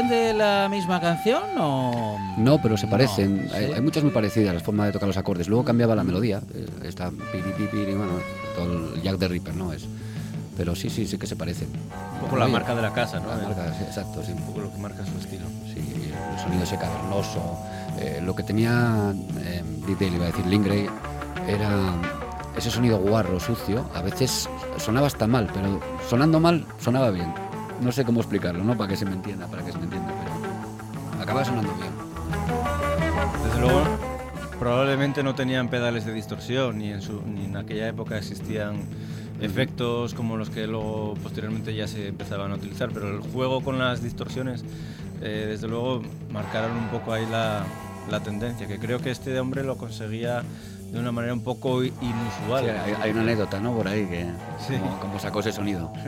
Versión 0.02 0.08
de 0.08 0.34
la 0.34 0.68
misma 0.68 1.00
canción 1.00 1.42
o...? 1.58 2.16
No, 2.36 2.60
pero 2.60 2.76
se 2.76 2.86
parecen. 2.86 3.46
No, 3.46 3.54
hay, 3.54 3.66
¿sí? 3.66 3.72
hay 3.74 3.80
muchas 3.80 4.02
muy 4.02 4.12
parecidas, 4.12 4.54
la 4.54 4.60
forma 4.60 4.86
de 4.86 4.92
tocar 4.92 5.06
los 5.06 5.16
acordes. 5.16 5.48
Luego 5.48 5.64
cambiaba 5.64 5.94
la 5.94 6.04
melodía. 6.04 6.40
eh, 6.54 6.66
Está 6.84 7.10
piri, 7.10 7.52
piri, 7.56 7.68
piri, 7.68 7.94
bueno, 7.94 8.12
todo 8.56 8.94
el 8.94 9.02
Jack 9.02 9.18
the 9.18 9.28
Ripper, 9.28 9.54
¿no? 9.56 9.72
Es, 9.72 9.86
pero 10.56 10.74
sí, 10.74 10.90
sí, 10.90 11.06
sí 11.06 11.18
que 11.18 11.26
se 11.26 11.36
parecen. 11.36 11.68
Un 12.14 12.20
poco 12.20 12.36
la 12.36 12.44
Oye, 12.44 12.52
marca 12.52 12.74
de 12.74 12.82
la 12.82 12.92
casa, 12.92 13.20
¿no? 13.20 13.28
La 13.28 13.36
marca, 13.36 13.74
sí, 13.78 13.84
exacto, 13.84 14.22
sí. 14.24 14.32
Un 14.32 14.42
poco 14.42 14.60
lo 14.60 14.72
que 14.72 14.78
marca 14.78 15.04
su 15.04 15.18
estilo. 15.18 15.46
Sí, 15.72 16.12
el 16.32 16.38
sonido 16.40 16.64
ese 16.64 16.76
cavernoso. 16.76 17.58
Eh, 17.98 18.20
lo 18.24 18.34
que 18.34 18.42
tenía 18.42 19.12
eh, 19.40 19.62
Dale, 19.98 20.16
iba 20.16 20.24
a 20.24 20.28
decir 20.28 20.46
Lingray, 20.46 20.86
era 21.48 21.94
ese 22.56 22.70
sonido 22.70 22.98
guarro, 22.98 23.38
sucio. 23.40 23.88
A 23.94 24.02
veces 24.02 24.48
sonaba 24.78 25.06
hasta 25.06 25.26
mal, 25.26 25.48
pero 25.52 25.80
sonando 26.08 26.38
mal 26.40 26.66
sonaba 26.78 27.10
bien. 27.10 27.32
No 27.80 27.92
sé 27.92 28.04
cómo 28.04 28.20
explicarlo, 28.20 28.64
¿no? 28.64 28.76
Para 28.76 28.88
que 28.90 28.96
se 28.96 29.04
me 29.04 29.12
entienda, 29.12 29.46
para 29.46 29.64
que 29.64 29.72
se 29.72 29.78
me 29.78 29.84
entienda, 29.84 30.12
pero 31.14 31.22
acaba 31.22 31.44
sonando 31.44 31.72
bien. 31.74 31.90
Desde 33.44 33.60
luego, 33.60 33.82
probablemente 34.58 35.22
no 35.22 35.34
tenían 35.34 35.68
pedales 35.68 36.04
de 36.04 36.12
distorsión, 36.12 36.78
ni 36.78 36.90
en, 36.90 37.02
su, 37.02 37.22
ni 37.22 37.44
en 37.44 37.56
aquella 37.56 37.88
época 37.88 38.18
existían 38.18 38.82
efectos 39.40 40.14
como 40.14 40.36
los 40.36 40.50
que 40.50 40.66
luego 40.66 41.14
posteriormente 41.22 41.72
ya 41.74 41.86
se 41.86 42.08
empezaban 42.08 42.50
a 42.50 42.56
utilizar, 42.56 42.90
pero 42.92 43.08
el 43.10 43.20
juego 43.20 43.62
con 43.62 43.78
las 43.78 44.02
distorsiones, 44.02 44.64
eh, 45.20 45.46
desde 45.48 45.68
luego, 45.68 46.02
marcaron 46.30 46.76
un 46.76 46.88
poco 46.88 47.12
ahí 47.12 47.24
la, 47.30 47.64
la 48.10 48.20
tendencia, 48.20 48.66
que 48.66 48.78
creo 48.80 48.98
que 49.00 49.12
este 49.12 49.38
hombre 49.38 49.62
lo 49.62 49.76
conseguía 49.76 50.42
de 50.90 50.98
una 50.98 51.12
manera 51.12 51.32
un 51.34 51.44
poco 51.44 51.84
inusual. 51.84 52.64
Sí, 52.64 52.70
hay, 52.70 52.94
hay 53.00 53.10
una 53.12 53.20
anécdota, 53.20 53.60
¿no? 53.60 53.72
Por 53.74 53.86
ahí 53.86 54.06
que 54.06 54.24
Sí. 54.66 54.74
cómo, 54.78 54.98
cómo 54.98 55.18
sacó 55.20 55.38
ese 55.40 55.52
sonido. 55.52 55.92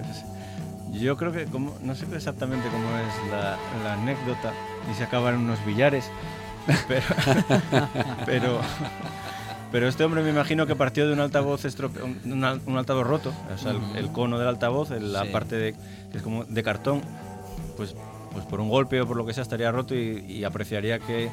Yo 0.93 1.17
creo 1.17 1.33
que, 1.33 1.45
como, 1.47 1.75
no 1.83 1.95
sé 1.95 2.07
exactamente 2.15 2.69
cómo 2.69 2.89
es 2.99 3.31
la, 3.33 3.57
la 3.85 3.93
anécdota, 3.95 4.53
y 4.91 4.95
se 4.95 5.05
acaban 5.05 5.37
unos 5.37 5.65
billares, 5.65 6.11
pero, 6.89 7.03
pero, 8.27 8.61
pero 9.73 9.89
este 9.89 10.05
hombre 10.05 10.23
me 10.23 10.31
imagino 10.31 10.67
que 10.67 10.75
partió 10.77 11.07
de 11.07 11.13
un 11.13 11.21
altavoz, 11.21 11.65
estrope- 11.65 12.03
un, 12.03 12.21
un 12.33 12.45
al- 12.45 12.61
un 12.67 12.77
altavoz 12.77 13.07
roto, 13.07 13.33
o 13.55 13.59
sea, 13.59 13.73
el, 13.73 13.81
el 13.97 14.13
cono 14.13 14.39
del 14.39 14.49
altavoz, 14.49 14.91
en 14.91 15.13
la 15.13 15.25
parte 15.33 15.57
de, 15.57 15.75
que 16.11 16.19
es 16.19 16.23
como 16.23 16.45
de 16.45 16.63
cartón, 16.63 17.03
pues, 17.77 17.95
pues 18.33 18.45
por 18.47 18.61
un 18.61 18.69
golpe 18.69 19.01
o 19.01 19.07
por 19.07 19.17
lo 19.17 19.25
que 19.27 19.33
sea 19.33 19.43
estaría 19.43 19.71
roto 19.73 19.95
y, 19.95 20.25
y 20.29 20.45
apreciaría 20.45 20.99
que, 20.99 21.31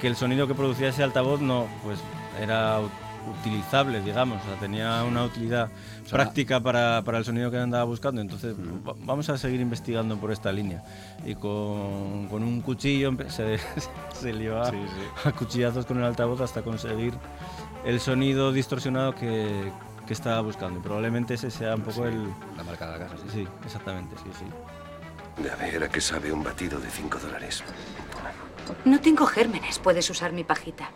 que 0.00 0.06
el 0.06 0.16
sonido 0.16 0.46
que 0.46 0.54
producía 0.54 0.88
ese 0.88 1.02
altavoz 1.02 1.40
no, 1.40 1.66
pues 1.84 1.98
era 2.40 2.78
utilizable, 3.40 4.00
digamos, 4.00 4.40
o 4.42 4.46
sea, 4.48 4.54
tenía 4.58 5.02
una 5.04 5.24
utilidad 5.24 5.68
sea, 6.04 6.12
práctica 6.12 6.60
para, 6.60 7.02
para 7.02 7.18
el 7.18 7.24
sonido 7.24 7.50
que 7.50 7.58
andaba 7.58 7.84
buscando. 7.84 8.20
Entonces, 8.20 8.54
va- 8.56 8.94
vamos 9.00 9.28
a 9.28 9.38
seguir 9.38 9.60
investigando 9.60 10.16
por 10.16 10.30
esta 10.32 10.52
línea. 10.52 10.82
Y 11.24 11.34
con, 11.34 12.28
con 12.28 12.42
un 12.42 12.60
cuchillo 12.60 13.12
se, 13.28 13.58
se 14.14 14.32
lió 14.32 14.62
a, 14.62 14.70
a 15.24 15.32
cuchillazos 15.32 15.86
con 15.86 15.98
el 15.98 16.04
altavoz 16.04 16.40
hasta 16.40 16.62
conseguir 16.62 17.14
el 17.84 18.00
sonido 18.00 18.52
distorsionado 18.52 19.14
que, 19.14 19.70
que 20.06 20.12
estaba 20.12 20.40
buscando. 20.40 20.78
Y 20.78 20.82
probablemente 20.82 21.34
ese 21.34 21.50
sea 21.50 21.74
un 21.74 21.82
poco 21.82 22.06
el... 22.06 22.28
La 22.56 22.64
marca 22.64 22.86
de 22.90 22.98
la 22.98 23.04
casa, 23.06 23.16
sí. 23.24 23.28
Sí, 23.42 23.48
exactamente, 23.64 24.14
sí, 24.22 24.30
sí. 24.38 24.44
A 25.50 25.56
ver, 25.56 25.84
¿a 25.84 25.88
qué 25.88 26.00
sabe 26.00 26.32
un 26.32 26.42
batido 26.42 26.80
de 26.80 26.88
5 26.88 27.18
dólares? 27.18 27.62
No 28.84 29.00
tengo 29.00 29.26
gérmenes. 29.26 29.78
Puedes 29.78 30.08
usar 30.10 30.32
mi 30.32 30.44
pajita. 30.44 30.88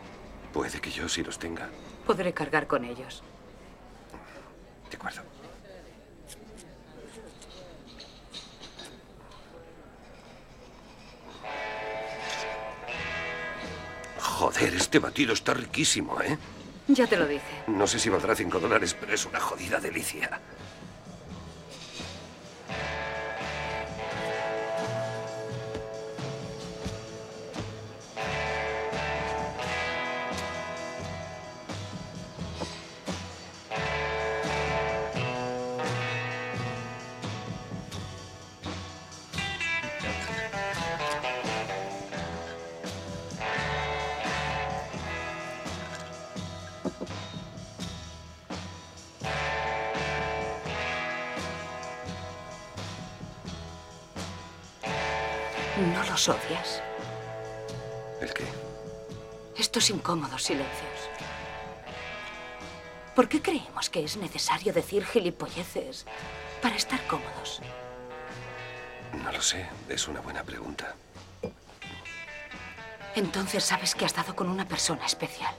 Puede 0.53 0.81
que 0.81 0.91
yo 0.91 1.09
sí 1.09 1.23
los 1.23 1.39
tenga. 1.39 1.69
Podré 2.11 2.35
cargar 2.35 2.67
con 2.67 2.85
ellos. 2.85 3.23
De 4.91 4.97
acuerdo. 4.97 5.23
Joder, 14.19 14.75
este 14.75 14.99
batido 14.99 15.35
está 15.35 15.55
riquísimo, 15.55 16.21
¿eh? 16.21 16.37
Ya 16.89 17.07
te 17.07 17.17
lo 17.17 17.29
dije. 17.29 17.63
No 17.69 17.87
sé 17.87 18.01
si 18.01 18.09
valdrá 18.09 18.35
5 18.35 18.59
dólares, 18.59 18.97
pero 18.99 19.15
es 19.15 19.25
una 19.25 19.39
jodida 19.39 19.79
delicia. 19.79 20.41
¿No 56.01 56.07
los 56.07 56.31
odias? 56.31 56.81
¿El 58.23 58.33
qué? 58.33 58.45
Estos 59.59 59.91
incómodos 59.91 60.45
silencios. 60.45 61.11
¿Por 63.15 63.29
qué 63.29 63.43
creemos 63.43 63.91
que 63.91 64.03
es 64.03 64.17
necesario 64.17 64.73
decir 64.73 65.05
gilipolleces 65.05 66.07
para 66.63 66.77
estar 66.77 67.07
cómodos? 67.07 67.61
No 69.23 69.31
lo 69.31 69.43
sé, 69.43 69.67
es 69.91 70.09
una 70.09 70.21
buena 70.21 70.43
pregunta. 70.43 70.95
Entonces 73.15 73.63
sabes 73.63 73.95
que 73.95 74.07
has 74.07 74.15
dado 74.15 74.35
con 74.35 74.49
una 74.49 74.67
persona 74.67 75.05
especial. 75.05 75.55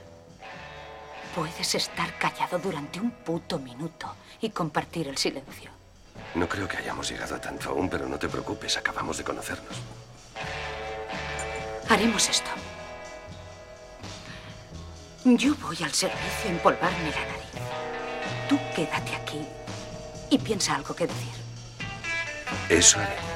Puedes 1.36 1.72
estar 1.76 2.18
callado 2.18 2.58
durante 2.58 2.98
un 2.98 3.12
puto 3.12 3.60
minuto 3.60 4.12
y 4.40 4.50
compartir 4.50 5.06
el 5.06 5.18
silencio. 5.18 5.70
No 6.34 6.48
creo 6.48 6.66
que 6.66 6.78
hayamos 6.78 7.08
llegado 7.08 7.36
a 7.36 7.40
tanto 7.40 7.70
aún, 7.70 7.88
pero 7.88 8.08
no 8.08 8.18
te 8.18 8.28
preocupes, 8.28 8.76
acabamos 8.76 9.18
de 9.18 9.22
conocernos. 9.22 9.80
Haremos 11.92 12.26
esto. 12.26 12.50
Yo 15.26 15.54
voy 15.56 15.76
al 15.84 15.92
servicio 15.92 16.48
a 16.48 16.48
empolvarme 16.48 17.10
la 17.10 17.26
nariz. 17.26 18.48
Tú 18.48 18.58
quédate 18.74 19.14
aquí 19.14 19.46
y 20.30 20.38
piensa 20.38 20.76
algo 20.76 20.96
que 20.96 21.06
decir. 21.06 21.34
Eso 22.70 22.98
haré. 22.98 23.31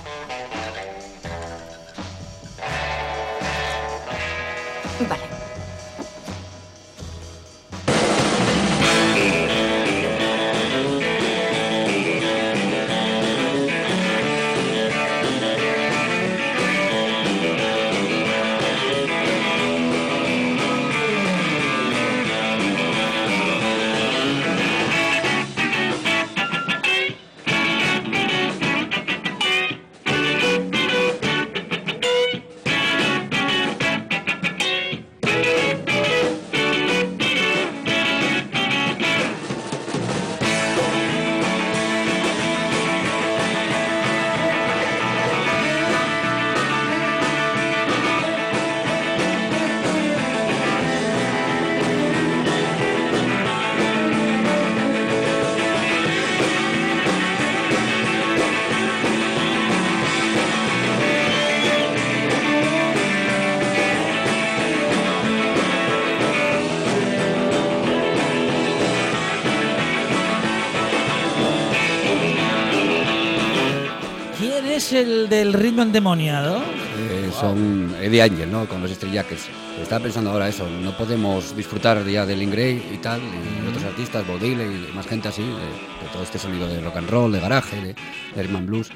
El 74.97 75.29
del 75.29 75.53
ritmo 75.53 75.83
endemoniado? 75.83 76.59
Eh, 76.99 77.31
son 77.39 77.95
Eddie 78.01 78.23
Angel, 78.23 78.51
¿no? 78.51 78.67
Con 78.67 78.81
los 78.81 78.99
Jackets. 78.99 79.49
Estaba 79.81 80.03
pensando 80.03 80.31
ahora 80.31 80.49
eso, 80.49 80.67
no 80.69 80.97
podemos 80.97 81.55
disfrutar 81.55 82.05
ya 82.07 82.25
del 82.25 82.43
Ingray 82.43 82.83
y 82.95 82.99
tal, 82.99 83.21
y 83.21 83.69
otros 83.69 83.85
artistas, 83.85 84.27
Bob 84.27 84.41
Dylan 84.41 84.89
y 84.91 84.95
más 84.95 85.07
gente 85.07 85.29
así, 85.29 85.43
de, 85.43 85.49
de 85.49 86.13
todo 86.13 86.23
este 86.23 86.39
sonido 86.39 86.67
de 86.67 86.81
rock 86.81 86.97
and 86.97 87.11
roll, 87.11 87.33
de 87.33 87.41
garaje, 87.41 87.77
de, 87.77 87.95
de 88.43 88.57
and 88.57 88.67
blues, 88.67 88.89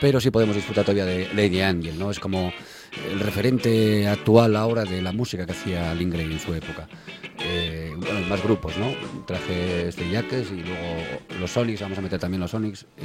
pero 0.00 0.20
sí 0.20 0.30
podemos 0.30 0.56
disfrutar 0.56 0.84
todavía 0.84 1.04
de 1.04 1.28
Lady 1.34 1.60
Angel, 1.60 1.98
¿no? 1.98 2.10
Es 2.10 2.18
como 2.18 2.52
el 3.10 3.20
referente 3.20 4.08
actual 4.08 4.56
ahora 4.56 4.84
de 4.84 5.02
la 5.02 5.12
música 5.12 5.44
que 5.44 5.52
hacía 5.52 5.94
Lingray 5.94 6.32
en 6.32 6.40
su 6.40 6.54
época. 6.54 6.88
Eh, 7.44 7.92
bueno, 7.96 8.20
más 8.28 8.42
grupos, 8.42 8.76
¿no? 8.78 8.86
Traje 9.26 9.88
este 9.88 10.08
Jackes 10.08 10.50
y 10.50 10.62
luego 10.62 11.38
los 11.40 11.50
Sonics, 11.50 11.80
vamos 11.80 11.98
a 11.98 12.00
meter 12.00 12.18
también 12.18 12.40
los 12.40 12.50
Sonics, 12.50 12.86
y, 12.96 13.04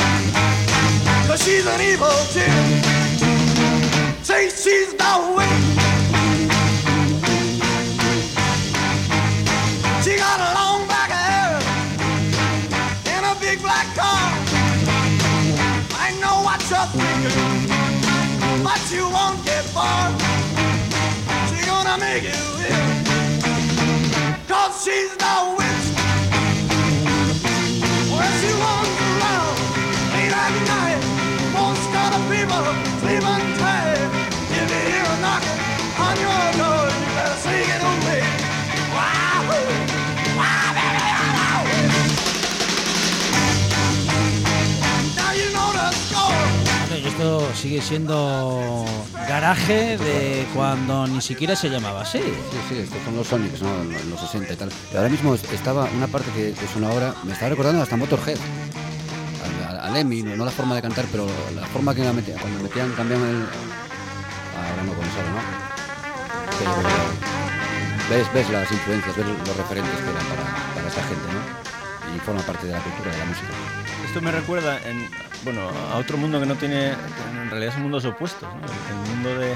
Lingray. 1.31 1.45
she's 1.45 1.65
an 1.65 1.81
evil 1.81 2.09
chick. 2.33 2.51
Say 4.23 4.49
she's 4.49 4.93
the 4.93 5.33
witch. 5.35 5.47
She 10.03 10.17
got 10.17 10.39
a 10.39 10.53
long 10.55 10.87
black 10.87 11.11
hair 11.11 11.59
and 13.05 13.25
a 13.25 13.39
big 13.39 13.61
black 13.61 13.87
car. 13.95 14.33
I 15.95 16.11
know 16.19 16.43
what 16.43 16.61
you're 16.69 16.89
thinking, 16.99 18.63
but 18.63 18.81
you 18.91 19.09
won't 19.09 19.43
get 19.45 19.63
far. 19.65 20.11
She's 21.49 21.65
gonna 21.65 21.97
make 21.97 22.23
you 22.23 22.43
ill, 22.69 22.89
cause 24.47 24.83
she's 24.83 25.15
the 25.17 25.55
witch. 25.57 26.00
Sigue 47.61 47.81
siendo 47.81 48.85
garaje 49.27 49.95
de 49.97 50.47
cuando 50.55 51.05
ni 51.05 51.21
siquiera 51.21 51.55
se 51.55 51.69
llamaba 51.69 52.01
así. 52.01 52.17
Sí, 52.17 52.57
sí, 52.67 52.75
estos 52.79 52.97
son 53.05 53.15
los 53.15 53.27
Sonics, 53.27 53.61
¿no? 53.61 53.81
En 53.81 54.09
los 54.09 54.19
60 54.19 54.51
y 54.51 54.55
tal. 54.55 54.71
Pero 54.87 54.99
ahora 54.99 55.11
mismo 55.11 55.35
estaba 55.35 55.87
una 55.95 56.07
parte 56.07 56.31
que, 56.31 56.53
que 56.53 56.67
suena 56.67 56.89
ahora, 56.89 57.13
me 57.23 57.33
estaba 57.33 57.49
recordando 57.49 57.83
hasta 57.83 57.97
Motorhead. 57.97 58.39
Lemmy, 59.93 60.23
no, 60.23 60.35
no 60.35 60.45
la 60.45 60.51
forma 60.51 60.75
de 60.75 60.81
cantar, 60.81 61.05
pero 61.11 61.27
la 61.55 61.65
forma 61.67 61.93
que 61.95 62.03
la 62.03 62.13
metían, 62.13 62.37
cuando 62.39 62.63
metían, 62.63 62.91
cambiaban 62.93 63.27
el. 63.27 63.35
Ahora 63.35 64.83
no 64.85 64.93
con 64.93 65.05
eso, 65.05 65.17
¿no? 65.31 65.41
Pero 66.59 66.71
ves, 68.09 68.33
ves 68.33 68.49
las 68.49 68.71
influencias, 68.71 69.15
ves 69.15 69.25
los 69.25 69.57
referentes 69.57 69.93
que 69.95 70.09
eran 70.09 70.25
para, 70.25 70.73
para 70.75 70.87
esta 70.87 71.03
gente, 71.03 71.27
¿no? 71.33 72.15
Y 72.15 72.19
forma 72.19 72.41
parte 72.41 72.67
de 72.67 72.73
la 72.73 72.79
cultura 72.79 73.11
de 73.11 73.17
la 73.17 73.25
música. 73.25 73.47
Esto 74.05 74.21
me 74.21 74.31
recuerda 74.31 74.77
en, 74.85 75.09
bueno, 75.43 75.69
a 75.93 75.97
otro 75.97 76.17
mundo 76.17 76.39
que 76.39 76.45
no 76.45 76.55
tiene, 76.55 76.89
en 76.91 77.49
realidad 77.49 77.73
son 77.73 77.83
mundos 77.83 78.03
opuestos, 78.05 78.41
¿no? 78.43 78.67
el 78.67 79.09
mundo 79.15 79.29
de, 79.39 79.55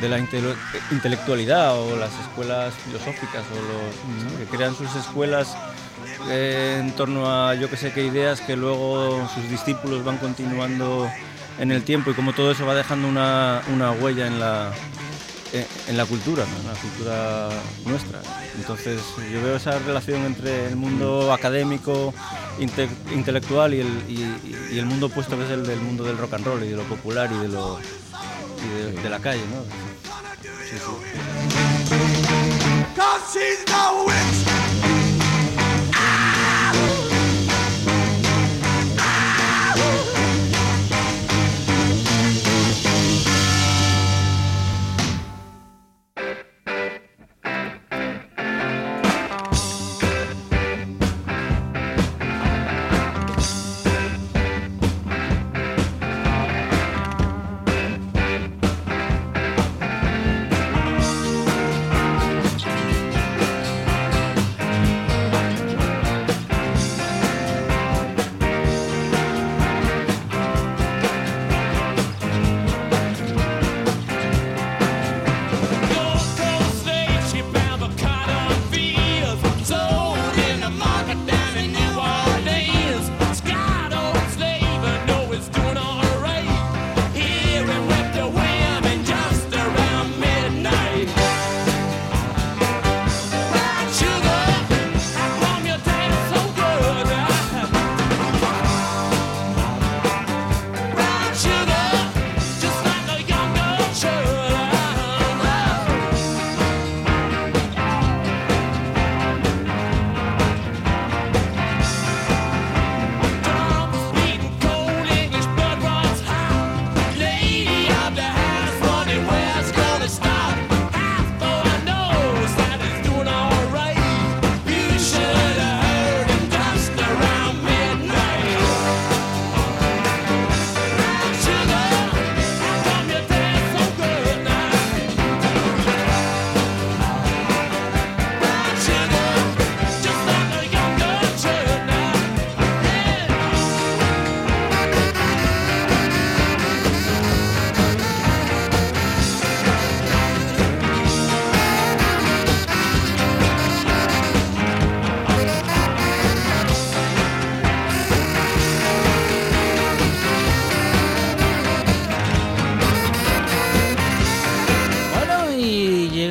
de 0.00 0.08
la 0.08 0.18
intele- 0.18 0.56
intelectualidad 0.90 1.78
o 1.78 1.96
las 1.96 2.10
escuelas 2.20 2.72
filosóficas 2.86 3.44
o 3.52 3.56
los 4.32 4.38
que 4.38 4.56
crean 4.56 4.74
sus 4.74 4.94
escuelas 4.96 5.54
eh, 6.28 6.78
en 6.80 6.92
torno 6.92 7.30
a 7.30 7.54
yo 7.54 7.68
que 7.70 7.76
sé 7.76 7.92
qué 7.92 8.04
ideas 8.04 8.40
que 8.40 8.56
luego 8.56 9.28
sus 9.34 9.48
discípulos 9.50 10.04
van 10.04 10.18
continuando 10.18 11.10
en 11.58 11.70
el 11.70 11.82
tiempo 11.82 12.10
y 12.10 12.14
como 12.14 12.32
todo 12.32 12.50
eso 12.52 12.64
va 12.66 12.74
dejando 12.74 13.08
una, 13.08 13.62
una 13.72 13.92
huella 13.92 14.26
en 14.26 14.40
la, 14.40 14.72
eh, 15.52 15.66
en 15.88 15.96
la 15.96 16.06
cultura, 16.06 16.44
¿no? 16.44 16.56
en 16.60 16.66
la 16.66 16.80
cultura 16.80 17.48
nuestra. 17.84 18.20
Entonces 18.56 19.00
yo 19.32 19.42
veo 19.42 19.56
esa 19.56 19.78
relación 19.80 20.24
entre 20.24 20.66
el 20.68 20.76
mundo 20.76 21.32
académico, 21.32 22.14
inte- 22.58 22.88
intelectual 23.14 23.74
y 23.74 23.80
el, 23.80 23.88
y- 24.08 24.74
y 24.74 24.78
el 24.78 24.86
mundo 24.86 25.06
opuesto 25.06 25.36
que 25.36 25.44
es 25.44 25.50
el 25.50 25.66
del 25.66 25.80
mundo 25.80 26.04
del 26.04 26.16
rock 26.18 26.34
and 26.34 26.46
roll 26.46 26.62
y 26.64 26.68
de 26.68 26.76
lo 26.76 26.84
popular 26.84 27.30
y 27.32 27.36
de, 27.38 27.48
lo, 27.48 27.78
y 28.64 28.68
de, 28.92 28.92
de 29.02 29.10
la 29.10 29.18
calle. 29.20 29.42
¿no? 29.50 29.62
Sí, 30.70 30.76
sí. 30.78 30.82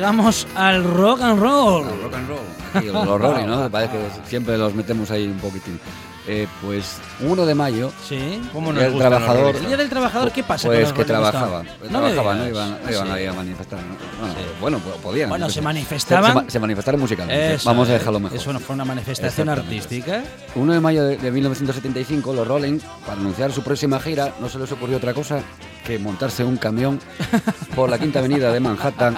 Llegamos 0.02 0.48
al 0.56 0.82
rock 0.82 1.20
and 1.22 1.38
roll. 1.40 1.84
Rock 2.02 2.14
and 2.14 2.28
roll. 2.28 2.40
Aquí 2.74 2.88
el 2.88 2.96
horror, 2.96 3.46
¿no? 3.46 3.70
Parece 3.70 3.92
que 3.92 4.28
siempre 4.28 4.58
los 4.58 4.74
metemos 4.74 5.12
ahí 5.12 5.26
un 5.28 5.38
poquitín. 5.38 5.78
Eh, 6.26 6.46
pues 6.60 6.98
1 7.20 7.46
de 7.46 7.54
mayo, 7.54 7.92
Sí. 8.08 8.40
¿Cómo 8.52 8.72
del 8.72 8.92
gustan 8.92 9.10
los 9.10 9.18
trabajador. 9.20 9.44
Rolling 9.54 9.58
El 9.62 9.66
día 9.66 9.76
del 9.76 9.88
trabajador, 9.88 10.30
¿qué 10.32 10.42
pasa? 10.44 10.68
pues 10.68 10.78
que 10.78 10.82
los 10.82 10.92
Rolling 10.92 11.06
trabajaba. 11.06 11.62
No 11.90 12.00
trabajaban, 12.00 12.38
no 12.38 12.48
iban, 12.48 12.78
no 12.84 12.90
iban 12.92 13.06
Sí. 13.06 13.12
ahí 13.12 13.26
a 13.26 13.32
manifestar. 13.32 13.78
¿no? 13.80 13.96
Bueno, 14.20 14.34
Sí. 14.34 14.40
bueno, 14.60 14.78
po- 14.78 14.90
podían. 15.02 15.28
Bueno, 15.28 15.50
se 15.50 15.60
manifestaban. 15.62 16.44
Se, 16.46 16.50
se 16.52 16.58
manifestaron 16.60 17.00
musicalmente. 17.00 17.54
Eso, 17.54 17.68
Vamos 17.68 17.88
a 17.88 17.92
dejarlo 17.94 18.20
mejor. 18.20 18.38
Eso 18.38 18.52
no 18.52 18.60
fue 18.60 18.74
una 18.74 18.84
manifestación 18.84 19.48
artística. 19.48 20.22
1 20.54 20.72
de 20.72 20.80
mayo 20.80 21.04
de, 21.04 21.16
de 21.16 21.30
1975, 21.32 22.32
los 22.34 22.46
Rolling, 22.46 22.78
para 23.06 23.20
anunciar 23.20 23.50
su 23.52 23.62
próxima 23.62 23.98
gira, 24.00 24.32
no 24.40 24.48
se 24.48 24.58
les 24.60 24.70
ocurrió 24.70 24.98
otra 24.98 25.14
cosa 25.14 25.40
que 25.84 25.98
montarse 25.98 26.44
un 26.44 26.56
camión 26.56 27.00
por 27.74 27.90
la 27.90 27.98
quinta 27.98 28.18
avenida 28.20 28.52
de 28.52 28.60
Manhattan 28.60 29.16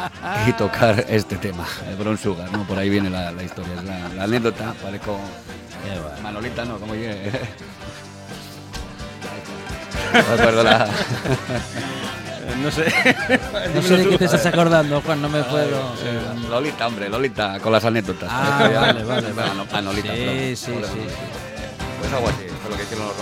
y 0.48 0.52
tocar 0.52 1.04
este 1.08 1.36
tema, 1.36 1.66
el 1.88 1.96
Brown 1.96 2.16
Sugar, 2.18 2.50
¿no? 2.52 2.66
Por 2.66 2.78
ahí 2.78 2.88
viene 2.90 3.10
la, 3.10 3.30
la 3.32 3.42
historia, 3.42 3.74
la, 3.82 4.08
la 4.14 4.24
anécdota, 4.24 4.74
parezco. 4.82 5.18
Manolita, 6.22 6.64
¿no? 6.64 6.78
Como 6.78 6.94
yo. 6.94 7.10
No 10.12 10.20
me 10.20 10.34
acuerdo 10.42 10.62
la... 10.62 10.86
Eh, 10.86 10.90
No 12.62 12.70
sé. 12.70 12.84
No 13.74 13.82
sé 13.82 13.96
de 13.96 14.08
qué 14.10 14.18
te 14.18 14.24
estás 14.26 14.46
acordando, 14.46 15.00
Juan, 15.00 15.20
no 15.20 15.28
me 15.28 15.42
puedo. 15.42 15.94
Eh, 16.04 16.20
Lolita, 16.48 16.86
hombre, 16.86 17.08
Lolita, 17.08 17.58
con 17.58 17.72
las 17.72 17.84
anécdotas. 17.84 18.28
Ah, 18.32 18.58
vale, 18.72 19.02
vale, 19.02 19.32
vale. 19.32 19.50
Ano- 19.50 19.66
Manolita, 19.72 20.14
Sí, 20.14 20.54
sí, 20.56 20.56
sí, 20.56 20.72
sí. 20.82 21.00
Pues 22.00 22.12
algo 22.12 22.28
así, 22.28 22.46
fue 22.62 22.70
lo 22.70 22.76
que 22.76 22.82
hicieron 22.84 23.06
los. 23.08 23.16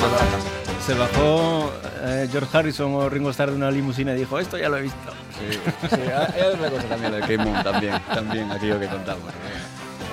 Manhattan. 0.00 0.51
Se 0.86 0.94
bajó 0.94 1.72
eh, 2.02 2.28
George 2.30 2.58
Harrison 2.58 2.92
o 2.94 3.08
Ringo 3.08 3.30
Starr 3.30 3.50
de 3.50 3.56
una 3.56 3.70
limusina 3.70 4.12
y 4.12 4.16
dijo, 4.16 4.38
esto 4.38 4.58
ya 4.58 4.68
lo 4.68 4.78
he 4.78 4.82
visto. 4.82 5.12
Sí, 5.38 5.58
sí, 5.88 6.00
hay 6.10 6.42
otra 6.42 6.70
cosa 6.70 6.88
también, 6.88 7.14
el 7.14 7.20
Game 7.20 7.44
Moon 7.44 7.62
también, 7.62 8.00
también 8.12 8.50
aquello 8.50 8.80
que 8.80 8.88
contamos. 8.88 9.32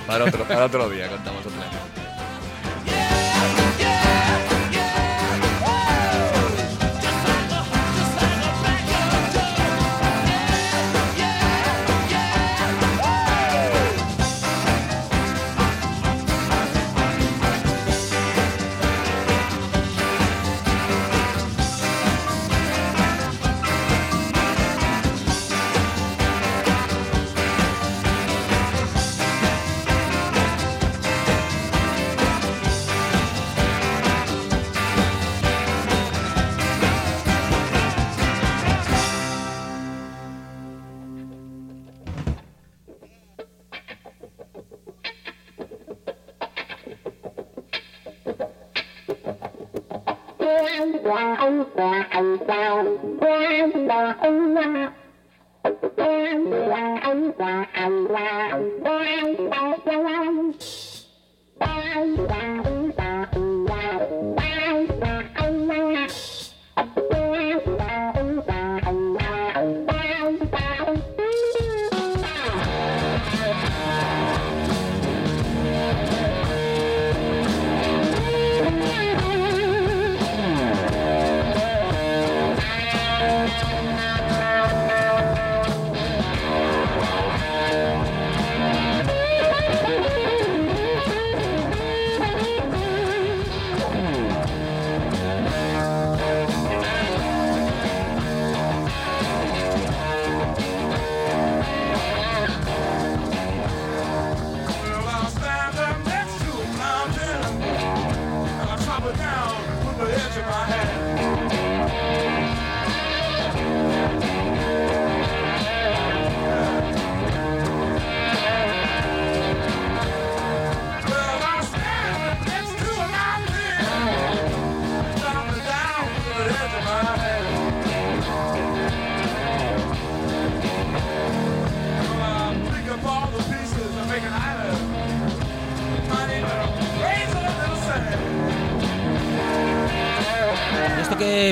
Para 0.06 0.26
otro, 0.26 0.44
para 0.46 0.66
otro 0.66 0.90
día 0.90 1.08
contamos 1.08 1.46
otra 1.46 1.60
vez. 1.60 1.99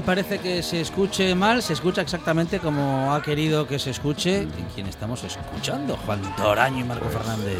Parece 0.07 0.39
que 0.39 0.63
se 0.63 0.79
escuche 0.79 1.35
mal, 1.35 1.61
se 1.61 1.73
escucha 1.73 2.01
exactamente 2.01 2.59
como 2.59 3.13
ha 3.13 3.21
querido 3.21 3.67
que 3.67 3.77
se 3.77 3.89
escuche 3.89 4.43
y 4.57 4.73
quien 4.73 4.87
estamos 4.87 5.21
escuchando, 5.25 5.97
Juan 5.97 6.21
Toraño 6.37 6.79
y 6.79 6.83
Marco 6.85 7.09
Fernández. 7.09 7.57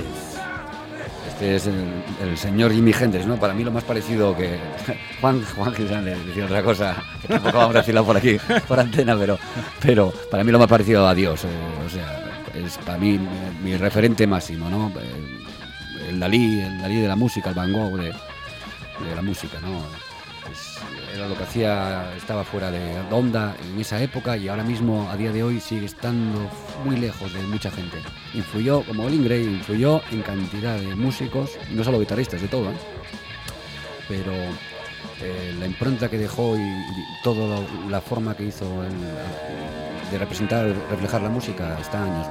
Este 1.27 1.57
es 1.57 1.67
el, 1.67 1.75
el 2.21 2.37
señor 2.37 2.71
Jimi 2.71 2.93
Hendrix, 2.97 3.25
¿no? 3.27 3.35
Para 3.35 3.53
mí 3.53 3.65
lo 3.65 3.71
más 3.71 3.83
parecido 3.83 4.33
que... 4.33 4.57
Juan, 5.21 5.43
Juan 5.57 5.75
Gisán 5.75 6.05
le 6.05 6.15
decía 6.17 6.45
otra 6.45 6.63
cosa, 6.63 6.95
que 7.21 7.27
tampoco 7.27 7.57
vamos 7.57 7.75
a 7.75 7.79
decirla 7.79 8.03
por 8.03 8.15
aquí, 8.15 8.37
por 8.67 8.79
antena, 8.79 9.17
pero, 9.17 9.37
pero 9.81 10.13
para 10.31 10.45
mí 10.45 10.51
lo 10.53 10.57
más 10.59 10.69
parecido 10.69 11.05
a 11.05 11.13
Dios. 11.13 11.43
eh, 11.43 11.47
o 11.85 11.89
sea, 11.89 12.45
es 12.55 12.77
para 12.77 12.97
mí 12.97 13.19
mi, 13.19 13.71
mi 13.71 13.75
referente 13.77 14.25
máximo, 14.25 14.69
¿no? 14.69 14.89
El, 14.97 16.11
el 16.11 16.19
Dalí, 16.21 16.61
el 16.61 16.81
Dalí 16.81 17.01
de 17.01 17.09
la 17.09 17.17
música, 17.17 17.49
el 17.49 17.55
Van 17.55 17.73
Gogh 17.73 17.97
de, 17.97 18.05
de 18.05 19.15
la 19.15 19.21
música, 19.21 19.59
¿no? 19.59 20.06
Es- 20.51 20.77
era 21.15 21.27
lo 21.27 21.35
que 21.37 21.43
hacía, 21.43 22.13
estaba 22.15 22.43
fuera 22.43 22.69
de 22.71 22.99
onda 23.11 23.55
en 23.63 23.79
esa 23.79 24.01
época 24.01 24.37
y 24.37 24.47
ahora 24.47 24.63
mismo, 24.63 25.09
a 25.09 25.15
día 25.17 25.31
de 25.31 25.43
hoy, 25.43 25.59
sigue 25.59 25.85
estando 25.85 26.49
muy 26.85 26.95
lejos 26.97 27.33
de 27.33 27.41
mucha 27.43 27.71
gente. 27.71 27.97
Influyó, 28.33 28.83
como 28.83 29.05
Olin 29.05 29.23
Gray, 29.23 29.43
influyó 29.43 30.01
en 30.11 30.21
cantidad 30.21 30.77
de 30.77 30.95
músicos, 30.95 31.51
no 31.71 31.83
solo 31.83 31.99
guitarristas, 31.99 32.41
de 32.41 32.47
todo, 32.47 32.69
¿eh? 32.71 32.75
pero 34.07 34.31
eh, 35.21 35.55
la 35.59 35.65
impronta 35.65 36.09
que 36.09 36.17
dejó 36.17 36.55
y, 36.57 36.61
toda 37.23 37.59
la, 37.89 37.99
forma 38.01 38.35
que 38.35 38.43
hizo 38.45 38.65
de 40.11 40.17
representar, 40.17 40.73
reflejar 40.89 41.21
la 41.21 41.29
música, 41.29 41.77
está 41.81 42.03
años. 42.03 42.27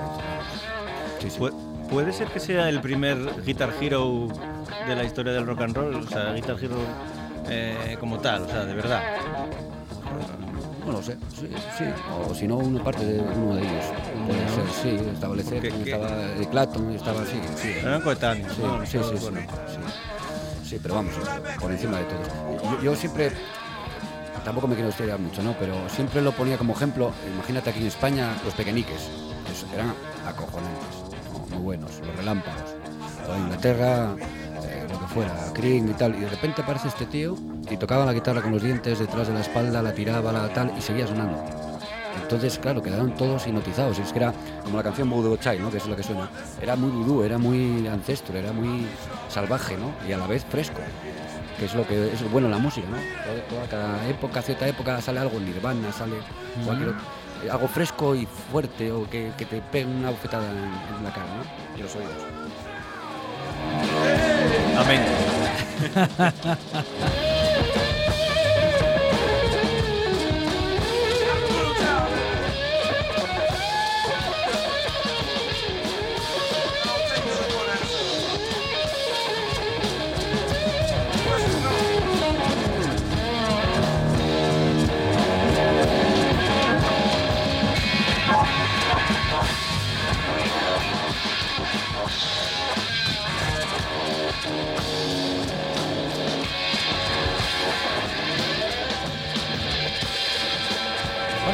Sí, 1.20 1.31
sí. 1.31 1.38
Pu- 1.38 1.55
¿Puede 1.90 2.12
ser 2.12 2.29
que 2.29 2.40
sea 2.40 2.68
el 2.68 2.81
primer 2.81 3.18
Guitar 3.44 3.72
Hero 3.81 4.29
de 4.88 4.96
la 4.96 5.05
historia 5.05 5.33
del 5.33 5.46
rock 5.46 5.61
and 5.62 5.76
roll? 5.76 5.94
O 5.96 6.09
sea, 6.09 6.33
Guitar 6.33 6.57
Hero 6.62 6.76
eh, 7.48 7.96
como 8.00 8.18
tal, 8.18 8.42
o 8.42 8.48
sea, 8.48 8.64
de 8.64 8.74
verdad. 8.74 9.02
No 10.85 10.92
lo 10.92 11.02
sé, 11.02 11.16
sí, 11.35 11.48
sí. 11.76 11.85
O 12.30 12.35
si 12.35 12.46
no, 12.46 12.59
una 12.59 12.82
parte 12.82 13.04
de 13.04 13.20
uno 13.20 13.56
de 13.56 13.62
ellos. 13.62 13.85
Puede 14.26 14.48
ser, 14.48 14.64
sí. 15.00 15.09
Estaba 15.12 15.35
Led 15.35 15.42
¿Qué- 15.44 15.50
Zeppelin, 15.50 15.85
qué? 15.85 15.90
estaba 15.92 16.22
Eric 16.37 16.50
Clapton, 16.50 16.90
estaba 16.92 17.22
así, 17.22 17.40
sí. 17.56 17.72
Eran 17.82 18.02
coetáneos. 18.02 18.52
Sí, 18.54 18.62
¿no? 18.62 18.87
sí, 18.87 18.98
sí, 18.98 19.04
sí, 19.18 19.24
bueno. 19.30 19.40
sí. 19.66 20.68
Sí, 20.70 20.78
pero 20.82 20.94
vamos, 20.96 21.12
por 21.61 21.70
encima 21.72 21.98
de 21.98 22.04
todo. 22.04 22.72
Yo, 22.76 22.82
yo 22.82 22.96
siempre, 22.96 23.32
tampoco 24.44 24.66
me 24.68 24.74
quiero 24.74 24.90
estudiar 24.90 25.18
mucho, 25.18 25.42
¿no? 25.42 25.54
Pero 25.59 25.74
siempre 25.88 26.20
lo 26.22 26.32
ponía 26.32 26.56
como 26.56 26.72
ejemplo, 26.72 27.12
imagínate 27.35 27.70
aquí 27.70 27.80
en 27.80 27.87
España, 27.87 28.30
los 28.44 28.54
pequeñiques, 28.54 29.09
que 29.70 29.74
eran 29.76 29.92
acojonantes, 30.26 31.50
muy 31.50 31.62
buenos, 31.62 31.90
los 32.04 32.16
relámpagos. 32.16 32.62
O 33.28 33.37
Inglaterra, 33.37 34.14
fuera, 35.16 35.35
Cream 35.55 35.88
y 35.88 35.94
tal, 35.94 36.14
y 36.14 36.20
de 36.20 36.29
repente 36.29 36.61
aparece 36.61 36.88
este 36.88 37.07
tío 37.07 37.37
y 37.70 37.76
tocaba 37.79 38.05
la 38.05 38.12
guitarra 38.12 38.42
con 38.42 38.52
los 38.52 38.62
dientes 38.62 38.98
detrás 38.98 39.29
de 39.29 39.33
la 39.33 39.40
espalda, 39.40 39.81
la 39.81 39.94
tiraba, 39.94 40.31
la 40.31 40.52
tal, 40.52 40.74
y 40.76 40.83
seguía 40.83 41.07
sonando. 41.07 41.42
Entonces, 42.20 42.59
claro, 42.59 42.83
quedaron 42.83 43.14
todos 43.14 43.46
hipnotizados. 43.46 43.98
Es 43.98 44.12
que 44.12 44.18
era 44.18 44.35
como 44.62 44.76
la 44.76 44.83
canción 44.83 45.09
Voodoo 45.09 45.38
Child, 45.38 45.61
¿no? 45.61 45.70
que 45.70 45.79
es 45.79 45.87
lo 45.87 45.96
que 45.96 46.02
suena. 46.02 46.29
Era 46.61 46.76
muy 46.76 46.90
vudú, 46.90 47.22
era 47.22 47.38
muy 47.38 47.87
ancestro, 47.87 48.37
era 48.37 48.52
muy 48.52 48.87
salvaje, 49.31 49.79
¿no? 49.79 49.92
Y 50.07 50.12
a 50.12 50.18
la 50.18 50.26
vez 50.26 50.44
fresco 50.44 50.81
que 51.59 51.64
es 51.64 51.74
lo 51.74 51.87
que 51.87 52.12
es 52.12 52.31
bueno 52.31 52.50
la 52.50 52.59
música, 52.59 52.87
¿no? 52.90 52.98
Toda, 53.48 53.66
cada 53.66 54.07
época, 54.09 54.42
cierta 54.42 54.68
época 54.68 55.00
sale 55.00 55.20
algo, 55.20 55.40
Nirvana, 55.40 55.90
sale 55.90 56.16
cualquier 56.66 56.90
eh, 56.90 57.50
algo 57.50 57.66
fresco 57.66 58.14
y 58.14 58.26
fuerte 58.26 58.92
o 58.92 59.09
que, 59.09 59.33
que 59.38 59.46
te 59.46 59.62
pegue 59.62 59.87
una 59.87 60.11
bofetada 60.11 60.50
en, 60.50 60.59
en, 60.59 61.05
la 61.05 61.11
cara, 61.11 61.26
¿no? 61.35 61.79
Y 61.79 61.83
los 61.83 61.96
oídos. 61.96 62.12
Amén. 64.76 65.00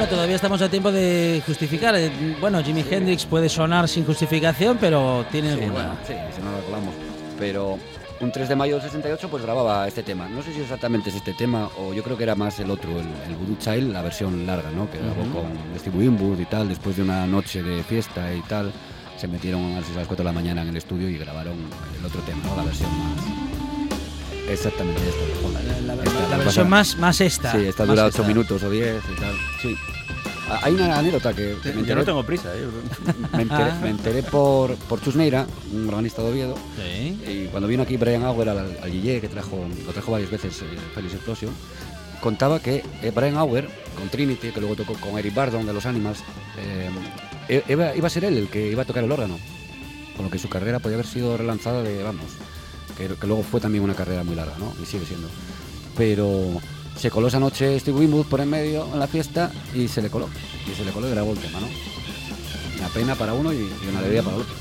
todavía 0.08 0.36
estamos 0.36 0.60
a 0.62 0.68
tiempo 0.68 0.90
de 0.92 1.42
justificar. 1.46 1.94
Eh, 1.96 2.10
bueno, 2.40 2.62
Jimi 2.62 2.84
Hendrix 2.88 3.24
puede 3.24 3.48
sonar 3.48 3.88
sin 3.88 4.04
justificación, 4.04 4.78
pero 4.80 5.24
tiene 5.30 5.54
sí, 5.54 5.62
alguna. 5.62 5.96
sí, 6.06 6.14
si 6.34 6.42
no 6.42 6.50
lo. 6.52 6.92
Pero 7.38 7.78
un 8.20 8.30
3 8.30 8.48
de 8.48 8.56
mayo 8.56 8.74
del 8.74 8.82
68 8.82 9.28
pues 9.28 9.42
grababa 9.42 9.86
este 9.88 10.02
tema. 10.02 10.28
No 10.28 10.42
sé 10.42 10.52
si 10.52 10.60
exactamente 10.60 11.10
es 11.10 11.16
este 11.16 11.34
tema 11.34 11.68
o 11.78 11.92
yo 11.92 12.02
creo 12.02 12.16
que 12.16 12.22
era 12.22 12.34
más 12.34 12.58
el 12.60 12.70
otro, 12.70 12.90
el, 12.90 13.36
Voodoo 13.36 13.58
Child, 13.58 13.92
la 13.92 14.02
versión 14.02 14.46
larga, 14.46 14.70
¿no? 14.70 14.90
Que 14.90 14.98
grabó 14.98 15.22
con 15.32 15.78
Steve 15.78 15.98
Winwood 15.98 16.38
y 16.38 16.44
tal, 16.46 16.68
después 16.68 16.96
de 16.96 17.02
una 17.02 17.26
noche 17.26 17.62
de 17.62 17.82
fiesta 17.82 18.32
y 18.32 18.40
tal. 18.42 18.72
Se 19.16 19.28
metieron 19.28 19.72
a 19.72 19.80
las 19.80 20.06
4 20.06 20.16
de 20.16 20.24
la 20.24 20.32
mañana 20.32 20.62
en 20.62 20.68
el 20.68 20.76
estudio 20.76 21.08
y 21.08 21.18
grabaron 21.18 21.56
el 21.98 22.04
otro 22.04 22.20
tema, 22.22 22.42
¿no? 22.44 22.56
La 22.56 22.64
versión 22.64 22.90
más... 22.98 23.41
Exactamente 24.48 25.00
esta. 25.08 25.32
La, 26.30 26.36
versión 26.36 26.68
más, 26.68 26.96
más 26.96 27.20
esta. 27.20 27.52
Sí, 27.52 27.66
esta 27.66 27.84
dura 27.84 28.06
8 28.06 28.24
minutos 28.24 28.62
o 28.62 28.70
10 28.70 29.02
y 29.10 29.20
tal. 29.20 29.34
Sí. 29.60 29.76
Ah, 30.48 30.60
hay 30.62 30.74
una 30.74 30.98
anécdota 30.98 31.32
que, 31.32 31.56
me 31.64 31.70
enteré, 31.70 31.86
Yo 31.86 31.94
no 31.94 32.04
tengo 32.04 32.22
prisa. 32.24 32.50
¿eh? 32.54 32.66
Me 33.36 33.42
enteré, 33.42 33.72
me 33.80 33.90
enteré 33.90 34.22
por, 34.22 34.76
por 34.76 35.00
Chusneira, 35.00 35.46
un 35.72 35.88
organista 35.88 36.22
de 36.22 36.30
Oviedo. 36.30 36.56
Sí. 36.76 37.18
Y 37.26 37.46
cuando 37.46 37.68
vino 37.68 37.82
aquí 37.84 37.96
Brian 37.96 38.24
Auer 38.24 38.50
al, 38.50 38.58
al 38.58 38.90
que 38.90 39.28
trajo, 39.32 39.64
lo 39.86 39.92
trajo 39.92 40.12
varias 40.12 40.30
veces 40.30 40.60
eh, 40.62 40.66
Felix 40.94 41.14
Explosion, 41.14 41.52
contaba 42.20 42.60
que 42.60 42.84
eh, 43.02 43.12
Brian 43.14 43.36
Auer, 43.36 43.68
con 43.96 44.08
Trinity, 44.10 44.50
que 44.50 44.60
luego 44.60 44.76
tocó 44.76 44.94
con 44.94 45.18
Eric 45.18 45.34
Bardon 45.34 45.64
de 45.64 45.72
los 45.72 45.86
Animals, 45.86 46.22
eh, 47.48 47.62
iba, 47.68 47.96
iba, 47.96 48.06
a 48.06 48.10
ser 48.10 48.24
él 48.24 48.36
el 48.36 48.48
que 48.48 48.68
iba 48.68 48.82
a 48.82 48.86
tocar 48.86 49.04
el 49.04 49.12
órgano. 49.12 49.38
Con 50.16 50.26
lo 50.26 50.30
que 50.30 50.38
su 50.38 50.50
carrera 50.50 50.78
podía 50.78 50.96
haber 50.96 51.06
sido 51.06 51.36
relanzada 51.38 51.82
de, 51.82 52.02
vamos, 52.02 52.26
que, 52.96 53.26
luego 53.26 53.42
fue 53.42 53.60
también 53.60 53.84
una 53.84 53.94
carrera 53.94 54.24
muy 54.24 54.34
larga, 54.34 54.54
¿no? 54.58 54.72
Y 54.82 54.86
sigue 54.86 55.06
siendo. 55.06 55.28
Pero 55.96 56.60
se 56.96 57.10
coló 57.10 57.28
esa 57.28 57.40
noche 57.40 57.78
Steve 57.78 57.98
Winwood 57.98 58.26
por 58.26 58.40
en 58.40 58.50
medio 58.50 58.86
en 58.92 58.98
la 58.98 59.06
fiesta 59.06 59.50
y 59.74 59.88
se 59.88 60.02
le 60.02 60.10
coló. 60.10 60.28
Y 60.70 60.74
se 60.76 60.84
le 60.84 60.92
coló 60.92 61.08
y 61.08 61.10
grabó 61.10 61.32
el 61.32 61.38
tema, 61.38 61.60
¿no? 61.60 61.68
Una 62.78 62.88
pena 62.88 63.14
para 63.14 63.34
uno 63.34 63.52
y, 63.52 63.70
una 63.88 63.98
alegría 63.98 64.22
para 64.22 64.36
el 64.36 64.42
otro. 64.42 64.54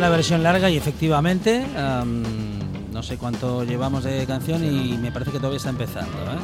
La 0.00 0.08
versión 0.08 0.42
larga 0.42 0.70
y 0.70 0.76
efectivamente 0.76 1.64
no 2.92 3.02
sé 3.02 3.16
cuánto 3.16 3.64
llevamos 3.64 4.04
de 4.04 4.26
canción 4.26 4.64
y 4.64 4.98
me 4.98 5.12
parece 5.12 5.30
que 5.30 5.38
todavía 5.38 5.58
está 5.58 5.70
empezando. 5.70 6.12
¿eh? 6.12 6.38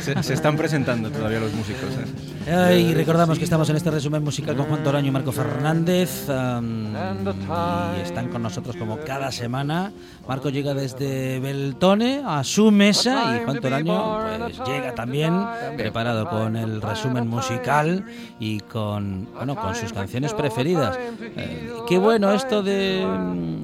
se, 0.22 0.34
están 0.34 0.56
presentando 0.56 1.10
todavía 1.10 1.40
los 1.40 1.52
músicos. 1.52 1.90
¿eh? 1.92 2.35
Y 2.46 2.94
recordamos 2.94 3.38
que 3.38 3.44
estamos 3.44 3.68
en 3.70 3.76
este 3.76 3.90
resumen 3.90 4.22
musical 4.22 4.56
con 4.56 4.66
Juan 4.66 4.84
Toraño 4.84 5.08
y 5.08 5.10
Marco 5.10 5.32
Fernández. 5.32 6.26
y 6.28 8.00
están 8.00 8.28
con 8.28 8.42
nosotros 8.42 8.76
como 8.76 8.98
cada 8.98 9.32
semana. 9.32 9.92
Marco 10.28 10.48
llega 10.50 10.72
desde 10.72 11.40
Beltone 11.40 12.22
a 12.24 12.44
su 12.44 12.70
mesa 12.70 13.36
y 13.36 13.44
Juan 13.44 13.60
Toraño 13.60 14.18
pues, 14.38 14.60
llega 14.64 14.94
también 14.94 15.34
preparado 15.76 16.28
con 16.28 16.56
el 16.56 16.80
resumen 16.80 17.26
musical 17.26 18.04
y 18.38 18.60
con, 18.60 19.28
bueno, 19.34 19.56
con 19.56 19.74
sus 19.74 19.92
canciones 19.92 20.32
preferidas. 20.32 20.96
Eh, 21.20 21.72
qué 21.88 21.98
bueno 21.98 22.32
esto 22.32 22.62
de 22.62 23.04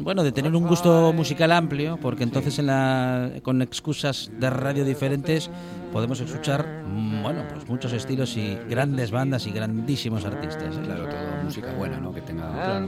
bueno, 0.03 0.23
de 0.23 0.33
tener 0.33 0.55
un 0.55 0.67
gusto 0.67 1.13
musical 1.13 1.53
amplio, 1.53 1.99
porque 2.01 2.25
entonces 2.25 2.59
en 2.59 2.67
la, 2.67 3.31
con 3.43 3.63
excusas 3.63 4.31
de 4.39 4.51
radio 4.51 4.85
diferentes 4.85 5.51
podemos 5.93 6.21
escuchar, 6.21 6.85
mm, 6.87 7.23
bueno, 7.23 7.43
pues 7.53 7.69
muchos 7.69 7.93
estilos 7.93 8.37
y 8.37 8.59
grandes 8.69 9.11
bandas 9.11 9.47
y 9.47 9.53
grandísimos 9.53 10.25
artistas. 10.25 10.77
¿eh? 10.77 10.81
Claro, 10.85 11.09
todo 11.09 11.45
música 11.45 11.73
buena, 11.73 11.99
¿no? 11.99 12.13
Que 12.13 12.23
tenga 12.23 12.81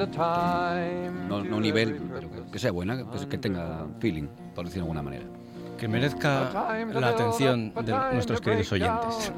no, 1.28 1.44
no 1.44 1.60
nivel, 1.60 2.00
pero 2.12 2.50
que 2.50 2.58
sea 2.58 2.72
buena, 2.72 3.04
pues 3.10 3.26
que 3.26 3.38
tenga 3.38 3.86
feeling, 4.00 4.26
por 4.54 4.64
decirlo 4.64 4.84
de 4.84 4.90
alguna 4.90 5.02
manera 5.02 5.43
que 5.78 5.88
merezca 5.88 6.50
la 6.92 7.08
atención 7.08 7.72
de 7.84 7.92
nuestros 8.12 8.40
queridos 8.40 8.72
oyentes. 8.72 9.32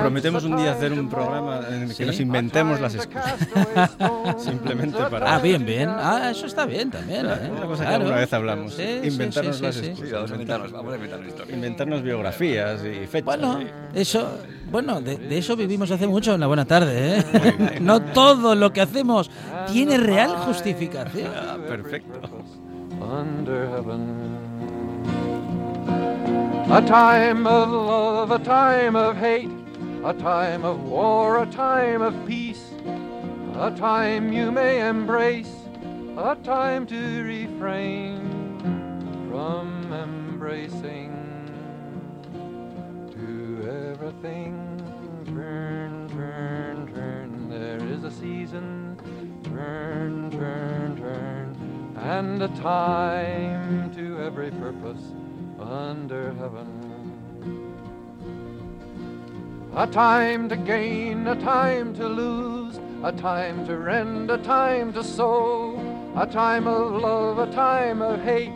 Prometemos 0.00 0.44
un 0.44 0.56
día 0.56 0.72
hacer 0.72 0.92
un 0.92 1.08
programa 1.08 1.60
en 1.68 1.82
el 1.82 1.96
que 1.96 2.06
nos 2.06 2.20
inventemos 2.20 2.80
las 2.80 2.94
excusas. 2.94 3.46
Simplemente 4.38 4.98
para... 5.10 5.34
Ah, 5.34 5.38
bien, 5.38 5.64
bien. 5.64 5.88
Ah, 5.90 6.30
eso 6.30 6.46
está 6.46 6.64
bien 6.66 6.90
también. 6.90 7.26
¿eh? 7.26 7.50
Una 7.50 7.66
cosa 7.66 7.86
que 7.86 7.94
alguna 7.94 8.16
vez 8.16 8.32
hablamos. 8.32 8.78
inventarnos 8.78 9.60
las 9.60 9.76
excusas. 9.76 10.30
Inventarnos, 10.30 10.72
vamos 10.72 10.92
a 10.92 10.96
inventarnos 10.96 11.28
historias. 11.28 11.56
Inventarnos 11.56 12.02
biografías 12.02 12.80
y 12.84 13.06
fechas. 13.06 13.24
Bueno, 13.24 13.60
eso... 13.94 14.38
Bueno, 14.70 15.02
de, 15.02 15.18
de, 15.18 15.36
eso 15.36 15.54
vivimos 15.54 15.90
hace 15.90 16.06
mucho 16.06 16.32
en 16.32 16.40
la 16.40 16.46
buena 16.46 16.64
tarde. 16.64 17.18
¿eh? 17.18 17.78
no 17.82 18.00
todo 18.00 18.54
lo 18.54 18.72
que 18.72 18.80
hacemos 18.80 19.30
tiene 19.70 19.98
real 19.98 20.30
justificación. 20.30 21.30
Ah, 21.36 21.58
perfecto. 21.68 22.20
A 26.70 26.80
time 26.80 27.46
of 27.46 27.68
love, 27.68 28.30
a 28.30 28.38
time 28.38 28.96
of 28.96 29.16
hate, 29.16 29.50
a 30.04 30.14
time 30.14 30.64
of 30.64 30.84
war, 30.84 31.42
a 31.42 31.46
time 31.46 32.00
of 32.00 32.14
peace, 32.26 32.70
a 33.56 33.70
time 33.72 34.32
you 34.32 34.50
may 34.50 34.88
embrace, 34.88 35.52
a 36.16 36.36
time 36.36 36.86
to 36.86 37.22
refrain 37.24 38.58
from 39.28 39.92
embracing. 39.92 41.10
To 43.10 43.90
everything, 43.90 44.80
turn, 45.26 46.08
turn, 46.10 46.94
turn. 46.94 47.48
There 47.50 47.86
is 47.86 48.04
a 48.04 48.10
season, 48.10 48.96
turn, 49.44 50.30
turn, 50.30 50.96
turn, 50.96 51.94
and 51.98 52.40
a 52.40 52.48
time 52.48 53.92
to 53.94 54.22
every 54.22 54.52
purpose 54.52 55.12
under 55.72 56.34
heaven. 56.34 56.68
A 59.74 59.86
time 59.86 60.48
to 60.50 60.56
gain, 60.56 61.26
a 61.26 61.34
time 61.40 61.94
to 61.94 62.06
lose, 62.06 62.78
a 63.02 63.10
time 63.10 63.66
to 63.66 63.78
rend, 63.78 64.30
a 64.30 64.36
time 64.38 64.92
to 64.92 65.02
sow, 65.02 65.74
a 66.14 66.26
time 66.26 66.66
of 66.66 67.00
love, 67.00 67.38
a 67.38 67.50
time 67.52 68.02
of 68.02 68.20
hate, 68.22 68.52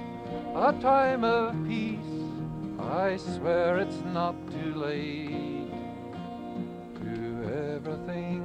a 0.54 0.74
time 0.74 1.24
of 1.24 1.56
peace. 1.66 1.98
I 2.78 3.16
swear 3.16 3.78
it's 3.78 4.02
not 4.12 4.36
too 4.52 4.74
late. 4.74 5.72
To 7.02 7.76
everything 7.76 8.35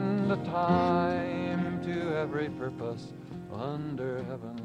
And 0.00 0.32
a 0.32 0.36
time 0.46 1.82
to 1.84 2.16
every 2.16 2.48
purpose 2.48 3.12
under 3.52 4.22
heaven. 4.24 4.56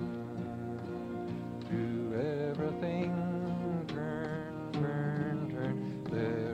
To 1.70 2.52
everything 2.52 3.12
turn, 3.90 4.70
turn, 4.72 5.52
turn. 5.52 6.04
There 6.10 6.45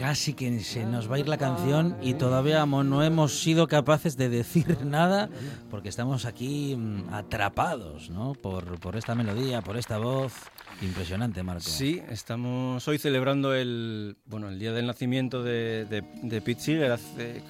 casi 0.00 0.32
que 0.32 0.60
se 0.60 0.86
nos 0.86 1.10
va 1.10 1.16
a 1.16 1.18
ir 1.18 1.28
la 1.28 1.36
canción 1.36 1.94
y 2.00 2.14
todavía 2.14 2.64
no 2.64 3.02
hemos 3.02 3.38
sido 3.38 3.68
capaces 3.68 4.16
de 4.16 4.30
decir 4.30 4.78
nada 4.86 5.28
porque 5.70 5.90
estamos 5.90 6.24
aquí 6.24 6.74
mm, 6.74 7.12
atrapados, 7.12 8.08
¿no? 8.08 8.32
Por, 8.32 8.80
por 8.80 8.96
esta 8.96 9.14
melodía, 9.14 9.60
por 9.60 9.76
esta 9.76 9.98
voz. 9.98 10.32
Impresionante, 10.80 11.42
Marco. 11.42 11.68
Sí, 11.68 12.00
estamos 12.08 12.88
hoy 12.88 12.96
celebrando 12.96 13.54
el, 13.54 14.16
bueno, 14.24 14.48
el 14.48 14.58
día 14.58 14.72
del 14.72 14.86
nacimiento 14.86 15.42
de, 15.42 15.84
de, 15.84 16.02
de 16.22 16.40
Pete 16.40 16.62
Seeger. 16.62 16.92
Hace, 16.92 17.42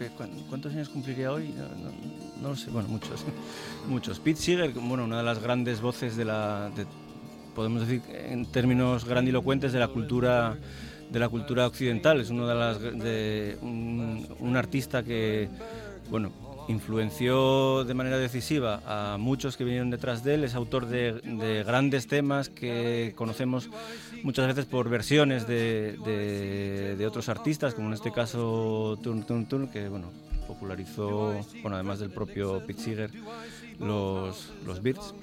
¿Cuántos 0.48 0.72
años 0.72 0.88
cumpliría 0.88 1.30
hoy? 1.30 1.54
No, 1.56 1.68
no, 1.68 1.92
no, 2.42 2.48
lo 2.48 2.56
sé, 2.56 2.68
bueno, 2.70 2.88
muchos. 2.88 3.24
muchos. 3.88 4.18
Pete 4.18 4.40
Seeger, 4.40 4.72
bueno, 4.72 5.04
una 5.04 5.18
de 5.18 5.22
las 5.22 5.40
grandes 5.40 5.80
voces 5.80 6.16
de 6.16 6.24
la, 6.24 6.72
de, 6.74 6.84
podemos 7.54 7.86
decir 7.86 8.02
en 8.12 8.44
términos 8.50 9.04
grandilocuentes, 9.04 9.72
de 9.72 9.78
la 9.78 9.86
cultura 9.86 10.58
de 11.10 11.18
la 11.18 11.28
cultura 11.28 11.66
occidental. 11.66 12.20
Es 12.20 12.30
uno 12.30 12.46
de 12.46 12.54
las 12.54 12.80
de 12.80 13.58
un, 13.62 14.56
artista 14.56 15.02
que, 15.02 15.48
bueno, 16.10 16.32
influenció 16.68 17.84
de 17.84 17.94
manera 17.94 18.18
decisiva 18.18 18.80
a 18.86 19.16
muchos 19.18 19.56
que 19.56 19.64
vinieron 19.64 19.90
detrás 19.90 20.22
de 20.22 20.34
él, 20.34 20.44
es 20.44 20.54
autor 20.54 20.86
de, 20.86 21.12
de 21.12 21.64
grandes 21.64 22.06
temas 22.06 22.48
que 22.48 23.12
conocemos 23.16 23.70
muchas 24.22 24.46
veces 24.46 24.66
por 24.66 24.88
versiones 24.88 25.46
de, 25.46 25.96
de, 26.04 26.96
de, 26.96 27.06
otros 27.06 27.28
artistas, 27.28 27.74
como 27.74 27.88
en 27.88 27.94
este 27.94 28.12
caso 28.12 28.98
Turn 29.02 29.24
Turn 29.24 29.46
Turn, 29.46 29.68
que 29.68 29.88
bueno, 29.88 30.10
popularizó, 30.46 31.34
bueno, 31.62 31.76
además 31.76 32.00
del 32.00 32.10
propio 32.10 32.64
Pete 32.66 32.82
Seeger, 32.82 33.10
los, 33.78 34.50
los 34.66 34.82
beats. 34.82 35.14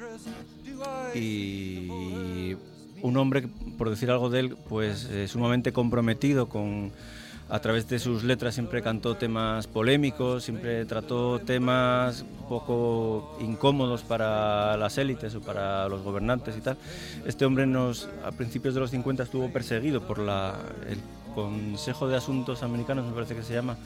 Y 1.15 2.55
un 3.01 3.17
hombre, 3.17 3.47
por 3.77 3.89
decir 3.89 4.09
algo 4.11 4.29
de 4.29 4.39
él, 4.39 4.57
pues 4.69 5.05
eh, 5.05 5.27
sumamente 5.27 5.71
comprometido 5.71 6.49
con 6.49 6.91
a 7.49 7.59
través 7.59 7.87
de 7.87 7.97
sus 7.97 8.23
letras 8.23 8.55
siempre 8.55 8.81
cantó 8.81 9.15
temas 9.15 9.67
polémicos, 9.67 10.43
siempre 10.43 10.83
trató 10.85 11.39
temas 11.39 12.25
poco 12.49 13.37
incómodos 13.39 14.03
para 14.03 14.75
las 14.75 14.97
élites 14.97 15.33
o 15.35 15.41
para 15.41 15.87
los 15.87 16.03
gobernantes 16.03 16.57
y 16.57 16.61
tal. 16.61 16.77
Este 17.25 17.45
hombre 17.45 17.65
a 18.25 18.31
principios 18.31 18.73
de 18.73 18.81
los 18.81 18.91
50 18.91 19.23
estuvo 19.23 19.49
perseguido 19.49 20.01
por 20.05 20.19
la, 20.19 20.55
el 20.89 20.97
Consejo 21.33 22.07
de 22.07 22.17
Asuntos 22.17 22.63
Americanos, 22.63 23.05
me 23.05 23.13
parece 23.13 23.35
que 23.35 23.43
se 23.43 23.53
llama, 23.53 23.77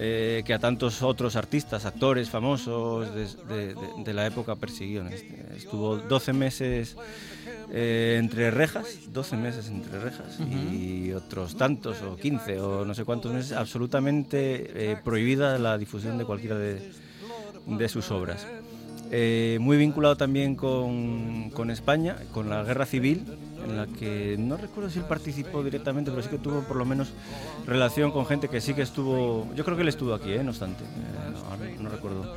eh, 0.00 0.44
que 0.46 0.54
a 0.54 0.60
tantos 0.60 1.02
otros 1.02 1.34
artistas, 1.34 1.84
actores 1.84 2.30
famosos 2.30 3.12
de, 3.12 3.24
de, 3.52 3.74
de, 3.74 3.74
de 4.04 4.14
la 4.14 4.26
época 4.28 4.54
persiguió. 4.54 5.04
Estuvo 5.56 5.96
12 5.96 6.32
meses 6.32 6.96
eh, 7.72 8.16
entre 8.20 8.52
rejas, 8.52 9.12
12 9.12 9.36
meses 9.36 9.68
entre 9.68 9.98
rejas, 9.98 10.38
uh 10.38 10.44
-huh. 10.44 10.72
y 10.72 11.12
otros 11.12 11.56
tantos, 11.56 12.00
o 12.02 12.14
15, 12.16 12.60
o 12.60 12.84
no 12.84 12.94
sé 12.94 13.04
cuántos 13.04 13.32
meses, 13.32 13.50
absolutamente 13.52 14.92
eh, 14.92 14.96
prohibida 15.02 15.58
la 15.58 15.76
difusión 15.76 16.16
de 16.16 16.24
cualquiera 16.24 16.56
de, 16.56 16.92
de 17.66 17.88
sus 17.88 18.12
obras. 18.12 18.46
Muy 19.10 19.78
vinculado 19.78 20.16
también 20.16 20.54
con, 20.54 21.50
con, 21.50 21.70
España, 21.70 22.18
con 22.32 22.48
la 22.48 22.62
guerra 22.62 22.86
civil, 22.86 23.24
en 23.64 23.76
la 23.76 23.86
que 23.86 24.36
no 24.38 24.56
recuerdo 24.56 24.90
si 24.90 24.98
él 24.98 25.04
participó 25.06 25.62
directamente, 25.62 26.10
pero 26.10 26.22
sí 26.22 26.28
que 26.28 26.38
tuvo 26.38 26.60
por 26.62 26.76
lo 26.76 26.84
menos 26.84 27.12
relación 27.66 28.10
con 28.10 28.26
gente 28.26 28.48
que 28.48 28.60
sí 28.60 28.74
que 28.74 28.82
estuvo. 28.82 29.48
Yo 29.54 29.64
creo 29.64 29.76
que 29.76 29.82
él 29.82 29.88
estuvo 29.88 30.14
aquí, 30.14 30.32
¿eh? 30.32 30.42
no 30.42 30.50
obstante, 30.50 30.84
eh, 30.84 31.76
no, 31.76 31.82
no, 31.82 31.88
recuerdo. 31.88 32.34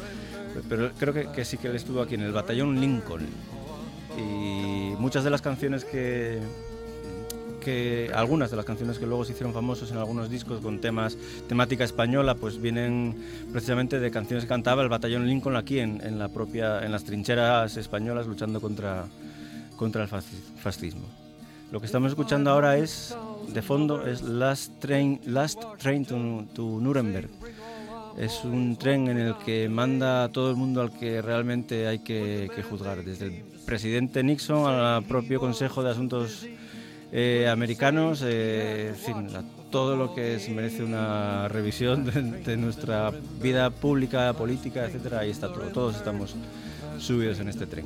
Pero 0.67 0.91
creo 0.97 1.13
que, 1.13 1.32
que 1.32 1.45
sí 1.45 1.57
que 1.57 1.67
él 1.67 1.76
estuvo 1.76 2.01
aquí 2.01 2.15
en 2.15 2.22
el 2.22 2.32
batallón 2.32 2.80
Lincoln 2.80 3.26
y 4.17 4.93
muchas 4.97 5.24
de 5.24 5.30
las 5.30 5.41
canciones 5.41 5.86
que, 5.86 6.41
que 7.61 8.11
algunas 8.13 8.51
de 8.51 8.57
las 8.57 8.65
canciones 8.65 8.99
que 8.99 9.05
luego 9.05 9.24
se 9.24 9.32
hicieron 9.32 9.53
famosos 9.53 9.91
en 9.91 9.97
algunos 9.97 10.30
discos 10.30 10.59
con 10.59 10.80
temas 10.82 11.17
temática 11.47 11.84
española 11.84 12.36
pues 12.36 12.59
vienen 12.59 13.15
precisamente 13.51 13.99
de 13.99 14.11
canciones 14.11 14.43
que 14.43 14.49
cantaba 14.49 14.82
el 14.82 14.89
batallón 14.89 15.28
Lincoln 15.28 15.55
aquí 15.55 15.80
en, 15.80 16.01
en 16.01 16.19
la 16.19 16.28
propia 16.28 16.84
en 16.84 16.91
las 16.91 17.05
trincheras 17.05 17.78
españolas 17.78 18.28
luchando 18.28 18.59
contra 18.59 19.05
contra 19.82 20.04
el 20.04 20.10
fascismo. 20.10 21.08
Lo 21.72 21.80
que 21.80 21.88
estamos 21.88 22.12
escuchando 22.12 22.52
ahora 22.52 22.78
es 22.78 23.18
de 23.48 23.64
fondo 23.64 24.06
es 24.06 24.22
Last 24.22 24.80
Train 24.80 25.20
Last 25.26 25.60
Train 25.80 26.06
to, 26.06 26.46
to 26.54 26.78
Nuremberg. 26.80 27.32
Es 28.16 28.44
un 28.44 28.78
tren 28.78 29.08
en 29.08 29.18
el 29.18 29.36
que 29.44 29.70
manda 29.70 30.26
a 30.26 30.30
todo 30.30 30.52
el 30.52 30.56
mundo 30.56 30.82
al 30.82 30.92
que 31.00 31.24
realmente 31.24 31.88
hay 31.88 31.98
que, 31.98 32.52
que 32.56 32.62
juzgar, 32.62 33.04
desde 33.04 33.26
el 33.26 33.44
presidente 33.66 34.22
Nixon 34.22 34.70
al 34.70 35.04
propio 35.06 35.40
Consejo 35.40 35.82
de 35.82 35.90
Asuntos 35.90 36.46
eh, 37.12 37.50
Americanos, 37.50 38.22
eh, 38.24 38.90
en 38.90 38.96
fin, 38.96 39.36
a 39.36 39.44
todo 39.72 39.96
lo 39.96 40.14
que 40.14 40.40
se 40.40 40.52
merece 40.52 40.84
una 40.84 41.48
revisión 41.48 42.06
de, 42.06 42.22
de, 42.22 42.56
nuestra 42.56 43.12
vida 43.42 43.72
pública, 43.72 44.32
política, 44.34 44.86
etcétera, 44.86 45.22
ahí 45.22 45.32
está 45.32 45.52
todo, 45.52 45.66
todos 45.70 45.96
estamos 45.96 46.36
subidos 47.02 47.39
en 47.39 47.49
este 47.49 47.66
tren. 47.66 47.86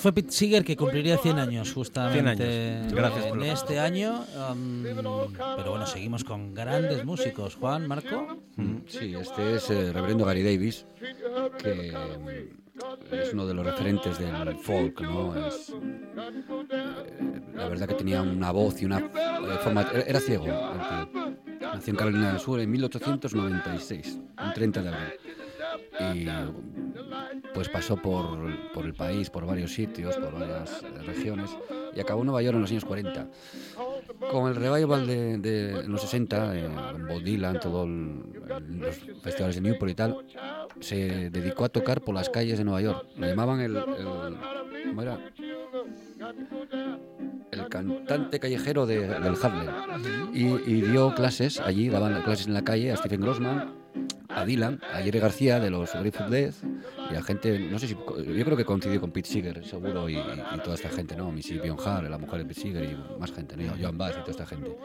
Fue 0.00 0.12
Pete 0.14 0.32
Seeger 0.32 0.64
que 0.64 0.76
cumpliría 0.76 1.18
100 1.18 1.38
años 1.38 1.72
justamente 1.74 2.36
100 2.36 2.76
años. 2.78 2.92
Gracias 2.94 3.26
en 3.26 3.42
este 3.42 3.78
año. 3.78 4.24
um, 4.50 4.82
pero 4.82 5.70
bueno, 5.70 5.86
seguimos 5.86 6.24
con 6.24 6.54
grandes 6.54 7.04
músicos. 7.04 7.56
Juan, 7.56 7.86
Marco. 7.86 8.38
Mm, 8.56 8.76
Sí, 8.86 9.14
este 9.14 9.56
es 9.56 9.68
el 9.70 9.92
reverendo 9.92 10.24
Gary 10.24 10.42
Davis, 10.42 10.86
que 11.58 11.92
mm, 11.92 13.14
es 13.14 13.32
uno 13.34 13.46
de 13.46 13.52
los 13.52 13.64
referentes 13.66 14.18
del 14.18 14.56
folk, 14.56 15.02
¿no? 15.02 15.34
Es, 15.46 15.70
eh, 15.70 17.40
la 17.54 17.68
verdad 17.68 17.86
que 17.86 17.94
tenía 17.94 18.22
una 18.22 18.52
voz 18.52 18.80
y 18.80 18.86
una 18.86 18.98
eh, 19.00 19.58
forma... 19.62 19.82
Era 20.06 20.18
ciego. 20.18 20.46
Nació 21.60 21.90
en 21.90 21.96
Carolina 21.96 22.30
del 22.32 22.40
Sur 22.40 22.58
en 22.58 22.70
1896, 22.70 24.18
un 24.42 24.52
30 24.54 24.82
de 24.82 24.88
abril. 24.88 25.12
Y 26.14 26.26
pues 27.54 27.68
pasó 27.68 27.96
por, 27.96 28.38
por 28.72 28.84
el 28.86 28.94
país, 28.94 29.28
por 29.30 29.44
varios 29.46 29.72
sitios, 29.72 30.16
por 30.16 30.32
varias 30.32 30.82
eh, 30.82 31.02
regiones, 31.02 31.50
y 31.94 32.00
acabó 32.00 32.20
en 32.22 32.26
Nueva 32.26 32.42
York 32.42 32.54
en 32.56 32.60
los 32.62 32.70
años 32.70 32.84
40. 32.84 33.28
Con 34.30 34.48
el 34.48 34.56
revival 34.56 35.06
de, 35.06 35.38
de 35.38 35.82
los 35.88 36.00
60, 36.02 36.56
eh, 36.56 36.68
Bob 37.08 37.22
Dylan, 37.22 37.58
todos 37.60 37.88
los 37.88 38.96
festivales 39.22 39.56
de 39.56 39.60
Newport 39.62 39.90
y 39.90 39.94
tal, 39.94 40.16
se 40.80 41.30
dedicó 41.30 41.64
a 41.64 41.68
tocar 41.68 42.00
por 42.02 42.14
las 42.14 42.28
calles 42.30 42.58
de 42.58 42.64
Nueva 42.64 42.80
York. 42.82 43.06
Le 43.16 43.28
llamaban 43.28 43.60
el, 43.60 43.76
el- 43.76 44.36
¿cómo 44.88 45.02
era? 45.02 45.18
El 47.50 47.68
cantante 47.68 48.38
callejero 48.38 48.86
de- 48.86 49.08
del 49.08 49.34
Harlem. 49.42 50.30
Y, 50.32 50.46
y 50.70 50.80
dio 50.82 51.14
clases 51.14 51.58
allí, 51.60 51.88
daban 51.88 52.22
clases 52.22 52.46
en 52.46 52.54
la 52.54 52.62
calle 52.62 52.92
a 52.92 52.96
Stephen 52.96 53.20
Grossman, 53.20 53.72
a 54.34 54.44
Dylan, 54.44 54.80
a 54.92 54.98
Jerry 55.02 55.18
García 55.18 55.58
de 55.60 55.70
los 55.70 55.92
Grateful 55.92 56.30
Dead 56.30 56.52
y 57.10 57.14
a 57.14 57.22
gente, 57.22 57.58
no 57.58 57.78
sé 57.78 57.88
si, 57.88 57.94
yo 57.94 58.44
creo 58.44 58.56
que 58.56 58.64
coincidió 58.64 59.00
con 59.00 59.10
Pete 59.10 59.28
Seeger, 59.28 59.64
seguro, 59.66 60.08
y, 60.08 60.14
y- 60.16 60.60
toda 60.62 60.74
esta 60.76 60.88
gente, 60.90 61.16
¿no? 61.16 61.32
Missy 61.32 61.58
Bionhart, 61.58 62.08
la 62.08 62.18
mujer 62.18 62.40
de 62.40 62.44
Pete 62.44 62.60
Seeger 62.60 62.84
y 62.84 63.18
más 63.18 63.32
gente, 63.32 63.56
¿no? 63.56 63.72
Joan 63.80 63.98
Bass 63.98 64.12
y 64.16 64.20
toda 64.20 64.30
esta 64.30 64.46
gente. 64.46 64.76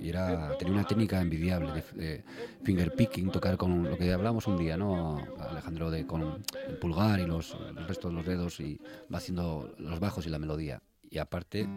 Y 0.00 0.08
era, 0.08 0.56
tenía 0.58 0.74
una 0.74 0.84
técnica 0.84 1.20
envidiable 1.20 1.72
de, 1.72 2.02
de 2.02 2.24
finger 2.64 2.92
picking, 2.94 3.30
tocar 3.30 3.56
con 3.56 3.84
lo 3.88 3.96
que 3.96 4.12
hablamos 4.12 4.46
un 4.46 4.56
día, 4.58 4.76
¿no? 4.76 5.24
Alejandro, 5.38 5.90
de 5.90 6.06
con 6.06 6.42
el 6.68 6.76
pulgar 6.78 7.20
y 7.20 7.26
los, 7.26 7.56
el 7.76 7.86
resto 7.86 8.08
de 8.08 8.14
los 8.14 8.26
dedos 8.26 8.60
y 8.60 8.80
va 9.12 9.18
haciendo 9.18 9.74
los 9.78 10.00
bajos 10.00 10.26
y 10.26 10.30
la 10.30 10.38
melodía. 10.38 10.82
Y 11.10 11.18
aparte, 11.18 11.68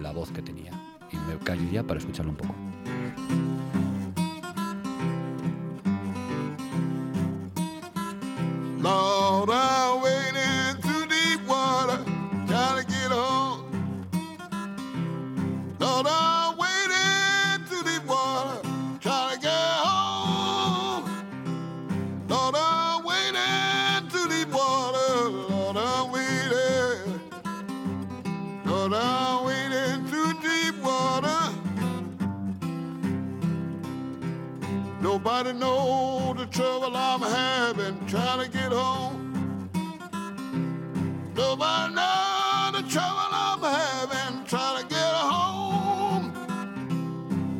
la 0.00 0.12
voz 0.12 0.30
que 0.32 0.42
tenía. 0.42 0.72
Y 1.12 1.16
me 1.16 1.38
callo 1.44 1.68
ya 1.72 1.82
para 1.82 1.98
escucharlo 1.98 2.30
un 2.32 2.36
poco. 2.36 2.54
Lord, 8.82 9.50
I'm 9.52 10.00
wading 10.00 10.80
through 10.80 11.06
deep 11.06 11.46
water, 11.46 12.02
trying 12.46 12.82
to 12.82 12.86
get 12.90 13.10
home. 13.10 13.70
Lord, 15.78 16.06
I'm 16.08 16.56
wading 16.56 17.66
through 17.66 17.82
deep 17.82 18.06
water, 18.06 18.62
trying 18.98 19.34
to 19.34 19.40
get 19.42 19.50
home. 19.52 21.04
Lord, 22.26 22.54
I'm 22.56 23.04
wading 23.04 24.08
through 24.08 24.28
deep 24.30 24.48
water, 24.48 25.28
Lord, 25.28 25.76
I'm 25.76 26.10
wading. 26.10 27.20
Lord, 28.64 28.94
I'm 28.94 29.44
wading 29.44 30.06
through 30.06 30.40
deep 30.40 30.82
water. 30.82 31.52
Nobody 35.02 35.52
knows 35.52 36.36
the 36.38 36.46
trouble 36.46 36.96
I'm 36.96 37.20
having 37.20 38.06
trying 38.06 38.44
to 38.44 38.50
get 38.50 38.59
home. 38.72 39.68
Nobody 41.34 41.94
know 41.94 42.72
the 42.72 42.82
trouble 42.88 43.30
I'm 43.32 43.62
having 43.62 44.44
trying 44.46 44.82
to 44.82 44.88
get 44.88 45.14
home. 45.14 46.32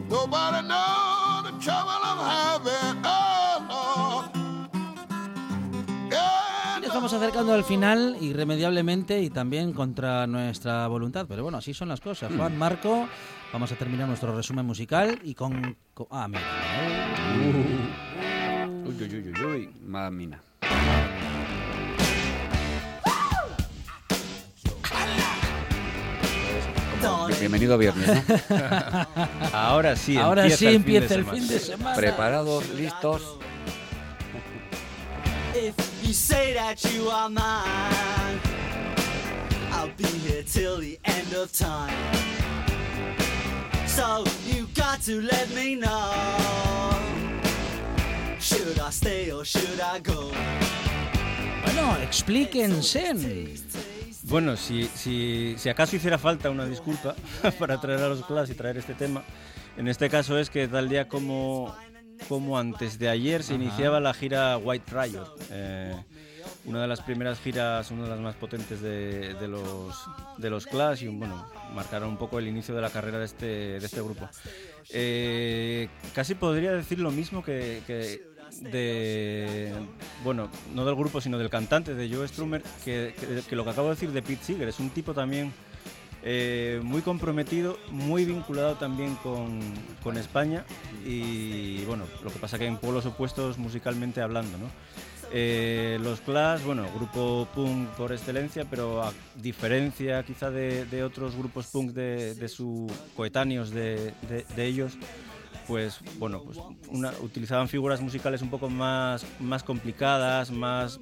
Nobody 0.09 0.67
know 0.67 1.43
the 1.45 1.53
trouble 1.65 2.01
I'm 2.03 2.19
having. 2.19 3.03
Oh, 3.05 4.25
no. 6.11 6.87
Estamos 6.87 7.13
acercando 7.13 7.55
al 7.55 7.65
final 7.65 8.17
irremediablemente 8.21 9.23
y 9.23 9.31
también 9.31 9.73
contra 9.73 10.27
nuestra 10.27 10.87
voluntad. 10.89 11.27
Pero 11.29 11.43
bueno, 11.45 11.59
así 11.59 11.73
son 11.73 11.89
las 11.89 12.01
cosas. 12.01 12.31
Juan, 12.37 12.59
Marco, 12.59 13.09
vamos 13.53 13.71
a 13.73 13.77
terminar 13.77 14.09
nuestro 14.09 14.37
resumen 14.37 14.67
musical 14.67 15.19
y 15.23 15.35
con... 15.35 15.77
con- 15.95 16.09
ah, 16.11 16.29
mira. 16.29 16.43
Uy, 18.87 18.97
uy, 18.99 19.05
uy, 19.05 19.33
uy, 19.33 19.45
uy. 19.45 19.71
Bienvenido 27.41 27.79
viernes, 27.79 28.07
¿no? 28.07 28.37
Ahora 29.53 29.97
sí, 29.97 30.16
Ahora 30.18 30.43
empieza 30.43 30.59
sí 30.59 30.66
el 30.66 30.75
empieza 30.75 31.09
fin 31.09 31.18
el 31.18 31.25
fin 31.25 31.49
de 31.49 31.59
semana. 31.59 31.97
Preparados, 31.97 32.68
listos. 32.71 33.39
If 35.55 35.75
you 36.07 36.12
say 36.12 36.53
that 36.53 36.77
you 36.85 37.11
are 37.11 37.31
mine, 37.31 38.41
I'll 39.73 39.91
be 39.97 40.05
here 40.05 40.43
till 40.43 40.79
the 40.79 40.99
end 41.05 41.33
of 41.35 41.51
time. 41.51 41.95
So 43.87 44.25
you 44.47 44.66
got 44.75 45.01
to 45.07 45.23
let 45.23 45.49
me 45.55 45.77
know. 45.77 46.12
Bueno, 51.65 51.97
explíquense. 52.03 53.15
Bueno, 54.25 54.57
si, 54.57 54.85
si, 54.95 55.55
si 55.57 55.69
acaso 55.69 55.97
hiciera 55.97 56.19
falta 56.19 56.51
una 56.51 56.67
disculpa 56.67 57.15
para 57.59 57.81
traer 57.81 58.01
a 58.01 58.09
los 58.09 58.25
Clash 58.25 58.51
y 58.51 58.55
traer 58.55 58.79
este 58.79 58.95
tema, 58.95 59.23
en 59.77 59.89
este 59.89 60.09
caso 60.11 60.39
es 60.39 60.51
que 60.51 60.69
tal 60.69 60.89
día 60.89 61.09
como, 61.09 61.75
como 62.29 62.59
antes 62.59 62.99
de 62.99 63.09
ayer 63.09 63.43
se 63.43 63.55
Ajá. 63.55 63.63
iniciaba 63.63 64.01
la 64.01 64.15
gira 64.15 64.57
White 64.59 64.93
Riot, 64.93 65.37
eh, 65.51 65.95
una 66.65 66.83
de 66.83 66.89
las 66.89 67.01
primeras 67.01 67.41
giras, 67.41 67.91
una 67.91 68.05
de 68.05 68.11
las 68.11 68.21
más 68.21 68.35
potentes 68.37 68.81
de, 68.81 69.35
de 69.35 69.49
los, 69.49 69.95
de 70.39 70.51
los 70.51 70.67
Clash 70.67 71.05
y 71.05 71.09
bueno, 71.09 71.49
marcaron 71.75 72.11
un 72.11 72.17
poco 72.17 72.39
el 72.39 72.47
inicio 72.49 72.75
de 72.75 72.83
la 72.83 72.91
carrera 72.91 73.19
de 73.19 73.25
este, 73.25 73.47
de 73.47 73.85
este 73.87 74.01
grupo. 74.01 74.29
Eh, 74.91 75.89
casi 76.15 76.35
podría 76.35 76.73
decir 76.73 76.99
lo 76.99 77.11
mismo 77.11 77.43
que, 77.45 77.83
que 77.87 78.30
de 78.61 79.73
bueno 80.25 80.49
no 80.75 80.85
del 80.85 80.95
grupo 80.95 81.21
sino 81.21 81.39
del 81.39 81.51
cantante 81.51 81.95
de 81.95 82.15
Joe 82.15 82.27
Strummer 82.29 82.63
que, 82.85 83.15
que- 83.49 83.57
lo 83.57 83.65
que 83.65 83.71
acabo 83.71 83.89
de 83.89 83.95
decir 83.95 84.11
de 84.13 84.23
Pete 84.23 84.45
Seeger 84.45 84.69
es 84.69 84.79
un 84.81 84.91
tipo 84.91 85.15
también 85.15 85.53
eh, 86.23 86.81
muy 86.83 87.01
comprometido 87.03 87.79
muy 87.91 88.25
vinculado 88.25 88.75
también 88.75 89.15
con, 89.17 89.59
con 90.03 90.19
España 90.19 90.65
y 91.07 91.83
bueno 91.87 92.05
lo 92.23 92.31
que 92.31 92.39
pasa 92.39 92.59
que 92.59 92.67
en 92.67 92.77
pueblos 92.77 93.07
opuestos 93.07 93.57
musicalmente 93.59 94.21
hablando 94.21 94.59
¿no? 94.59 94.67
Eh, 95.33 95.97
los 96.03 96.21
Clash, 96.23 96.63
bueno, 96.65 96.85
grupo 96.93 97.47
punk 97.55 97.89
por 97.91 98.11
excelencia, 98.13 98.65
pero 98.69 99.01
a 99.05 99.13
diferencia 99.37 100.25
quizá 100.25 100.51
de, 100.51 100.87
de 100.87 101.05
otros 101.05 101.37
grupos 101.37 101.69
punk 101.69 101.93
de, 101.93 102.35
de 102.35 102.49
sus 102.49 102.91
coetáneos 103.15 103.71
de- 103.71 104.13
de 104.57 104.67
ellos, 104.67 104.95
pues 105.71 106.01
bueno, 106.18 106.43
pues 106.45 106.59
una- 106.89 107.12
utilizaban 107.23 107.68
figuras 107.68 108.01
musicales 108.01 108.43
un 108.43 108.51
poco 108.51 108.68
más, 108.68 109.25
más 109.39 109.62
complicadas, 109.62 110.51
más, 110.51 110.99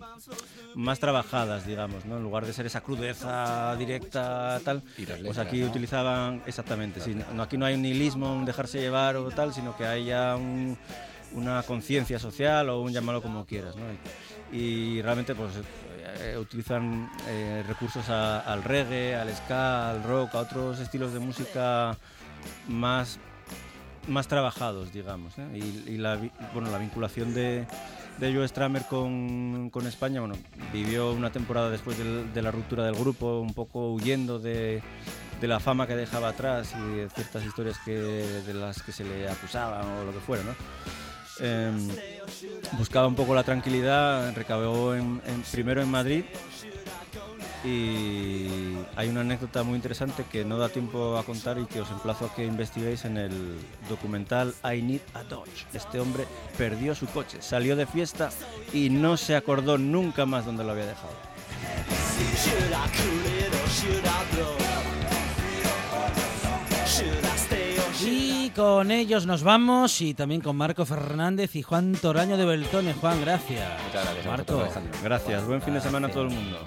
más 0.75 1.01
trabajadas, 1.01 1.67
digamos, 1.67 2.05
¿no? 2.05 2.19
En 2.19 2.23
lugar 2.23 2.45
de 2.45 2.53
ser 2.53 2.67
esa 2.67 2.83
crudeza 2.83 3.75
directa, 3.77 4.61
tal, 4.63 4.83
pues 5.25 5.39
aquí 5.39 5.61
¿no? 5.63 5.69
utilizaban, 5.71 6.43
exactamente, 6.47 7.01
sí, 7.01 7.17
no, 7.35 7.43
aquí 7.43 7.57
no 7.57 7.65
hay 7.65 7.77
un 7.77 7.83
nihilismo, 7.83 8.31
un 8.35 8.45
dejarse 8.45 8.79
llevar 8.79 9.17
o 9.17 9.31
tal, 9.31 9.55
sino 9.55 9.75
que 9.75 9.87
hay 9.87 10.05
ya 10.05 10.37
un- 10.37 10.77
una 11.33 11.63
conciencia 11.63 12.19
social 12.19 12.69
o 12.69 12.83
un 12.83 12.93
llámalo 12.93 13.23
como 13.23 13.47
quieras, 13.47 13.75
¿no? 13.75 13.85
Y, 14.53 14.57
y 14.99 15.03
realmente 15.03 15.35
pues 15.35 15.53
eh, 16.21 16.37
utilizan 16.39 17.11
eh, 17.27 17.65
recursos 17.67 18.07
a- 18.11 18.41
al 18.41 18.63
reggae, 18.65 19.15
al 19.17 19.35
ska, 19.35 19.91
al 19.93 20.03
rock, 20.03 20.35
a 20.35 20.41
otros 20.41 20.79
estilos 20.79 21.15
de 21.15 21.21
música 21.21 21.97
más 22.69 23.19
más 24.09 24.27
trabajados, 24.29 24.93
digamos. 24.93 25.35
¿eh? 25.39 25.47
Y, 25.87 25.91
y 25.93 25.99
la, 25.99 26.19
bueno, 26.55 26.71
la 26.71 26.79
vinculación 26.79 27.35
de, 27.35 27.67
de 28.19 28.35
Joe 28.35 28.47
Stramer 28.49 28.85
con, 28.87 29.71
España, 29.87 30.21
bueno, 30.21 30.35
vivió 30.73 31.13
una 31.13 31.31
temporada 31.31 31.71
después 31.71 31.97
de 31.99 32.43
la 32.43 32.51
ruptura 32.51 32.85
del 32.85 32.95
grupo, 32.95 33.41
un 33.41 33.55
poco 33.55 33.93
huyendo 33.93 34.39
de, 34.39 34.83
de 35.41 35.49
la 35.49 35.61
fama 35.61 35.87
que 35.87 35.95
dejaba 35.97 36.29
atrás 36.31 36.75
y 36.77 36.97
de 36.97 37.09
ciertas 37.11 37.45
historias 37.45 37.79
que, 37.85 37.93
de 37.95 38.55
las 38.55 38.83
que 38.83 38.93
se 38.93 39.05
le 39.05 39.29
acusaban 39.29 39.87
o 39.87 40.05
lo 40.05 40.13
que 40.13 40.21
fuera, 40.21 40.43
¿no? 40.45 40.55
Em, 41.41 41.89
buscaba 42.73 43.07
un 43.07 43.15
poco 43.15 43.33
la 43.35 43.45
tranquilidad, 43.45 44.35
recabó 44.35 44.95
en- 44.95 45.23
en- 45.25 45.43
primero 45.53 45.81
en 45.81 45.89
Madrid 45.89 46.25
y 47.65 48.77
hay 48.97 49.09
una 49.09 49.23
anécdota 49.23 49.63
muy 49.63 49.77
interesante 49.77 50.25
que 50.31 50.45
no 50.45 50.59
da 50.59 50.69
tiempo 50.69 51.17
a 51.19 51.25
contar 51.25 51.59
y 51.59 51.67
que 51.67 51.81
os 51.81 51.91
emplazo 51.91 52.27
a 52.27 52.35
que 52.35 52.45
investiguéis 52.45 53.05
en 53.05 53.17
el 53.17 53.59
documental 53.89 54.55
I 54.65 54.83
Need 54.83 55.01
a 55.15 55.25
Dodge. 55.25 55.67
Este 55.73 55.99
hombre 56.01 56.27
perdió 56.57 56.95
su 56.95 57.07
coche, 57.07 57.39
salió 57.41 57.77
de 57.77 57.87
fiesta 57.87 58.31
y 58.73 58.91
no 58.91 59.17
se 59.17 59.35
acordó 59.37 59.79
nunca 59.79 60.27
más 60.27 60.47
dónde 60.47 60.65
lo 60.65 60.73
había 60.73 60.87
dejado. 60.87 61.15
Y 68.01 68.51
con 68.51 68.91
ellos 68.91 69.27
nos 69.27 69.43
vamos 69.43 70.01
y 70.01 70.15
también 70.15 70.41
con 70.41 70.57
Marco 70.57 70.87
Fernández 70.87 71.55
y 71.57 71.63
Juan 71.63 71.93
Toraño 71.93 72.37
de 72.37 72.45
Beltone. 72.45 72.95
Juan, 72.95 73.21
gracias. 73.21 73.69
Muchas 73.85 74.05
gracias 74.05 74.27
a 74.27 74.31
Marco. 74.31 74.69
Gracias, 75.03 75.47
buen 75.47 75.61
fin 75.61 75.75
de 75.75 75.81
semana 75.81 76.09
a 76.09 76.11
todo 76.11 76.23
el 76.23 76.31
mundo. 76.31 76.59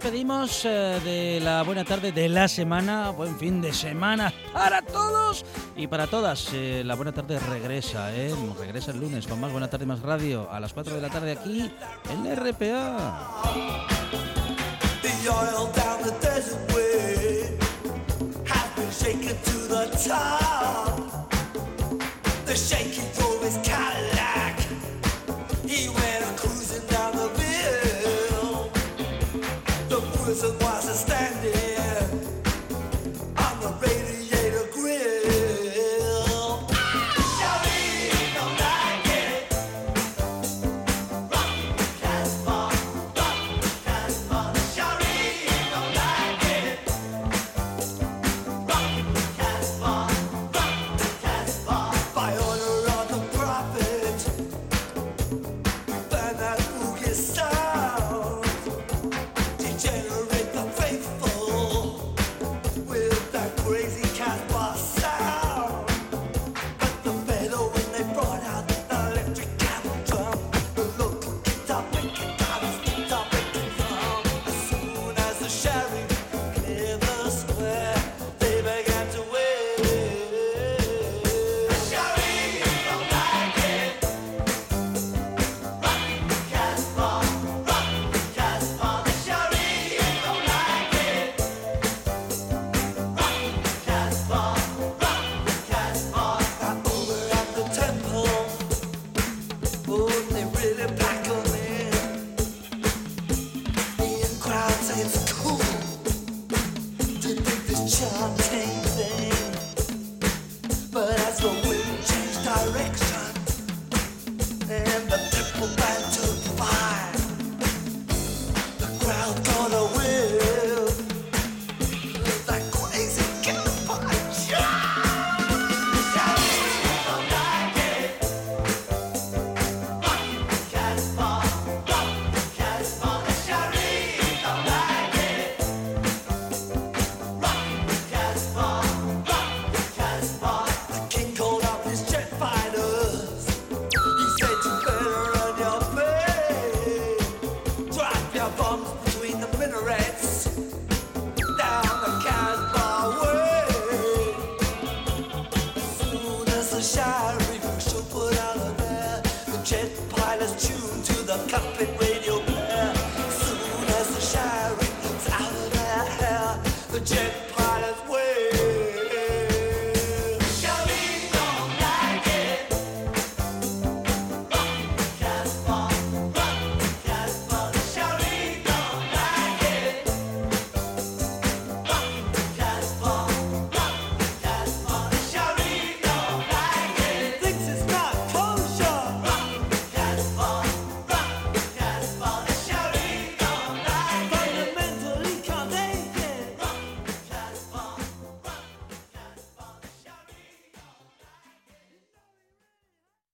Despedimos 0.00 0.64
eh, 0.64 1.00
de 1.04 1.40
la 1.40 1.64
buena 1.64 1.84
tarde 1.84 2.12
de 2.12 2.28
la 2.28 2.46
semana. 2.46 3.10
Buen 3.10 3.36
fin 3.36 3.60
de 3.60 3.72
semana 3.72 4.32
para 4.52 4.80
todos 4.80 5.44
y 5.76 5.88
para 5.88 6.06
todas. 6.06 6.50
Eh, 6.52 6.84
la 6.86 6.94
buena 6.94 7.10
tarde 7.10 7.40
regresa, 7.40 8.14
¿eh? 8.14 8.32
Regresa 8.60 8.92
el 8.92 9.00
lunes 9.00 9.26
con 9.26 9.40
más 9.40 9.50
Buena 9.50 9.68
Tarde 9.68 9.86
Más 9.86 10.00
Radio 10.02 10.48
a 10.52 10.60
las 10.60 10.72
4 10.72 10.94
de 10.94 11.00
la 11.00 11.08
tarde 11.08 11.32
aquí 11.32 11.72
en 12.10 12.36
RPA. 12.36 13.48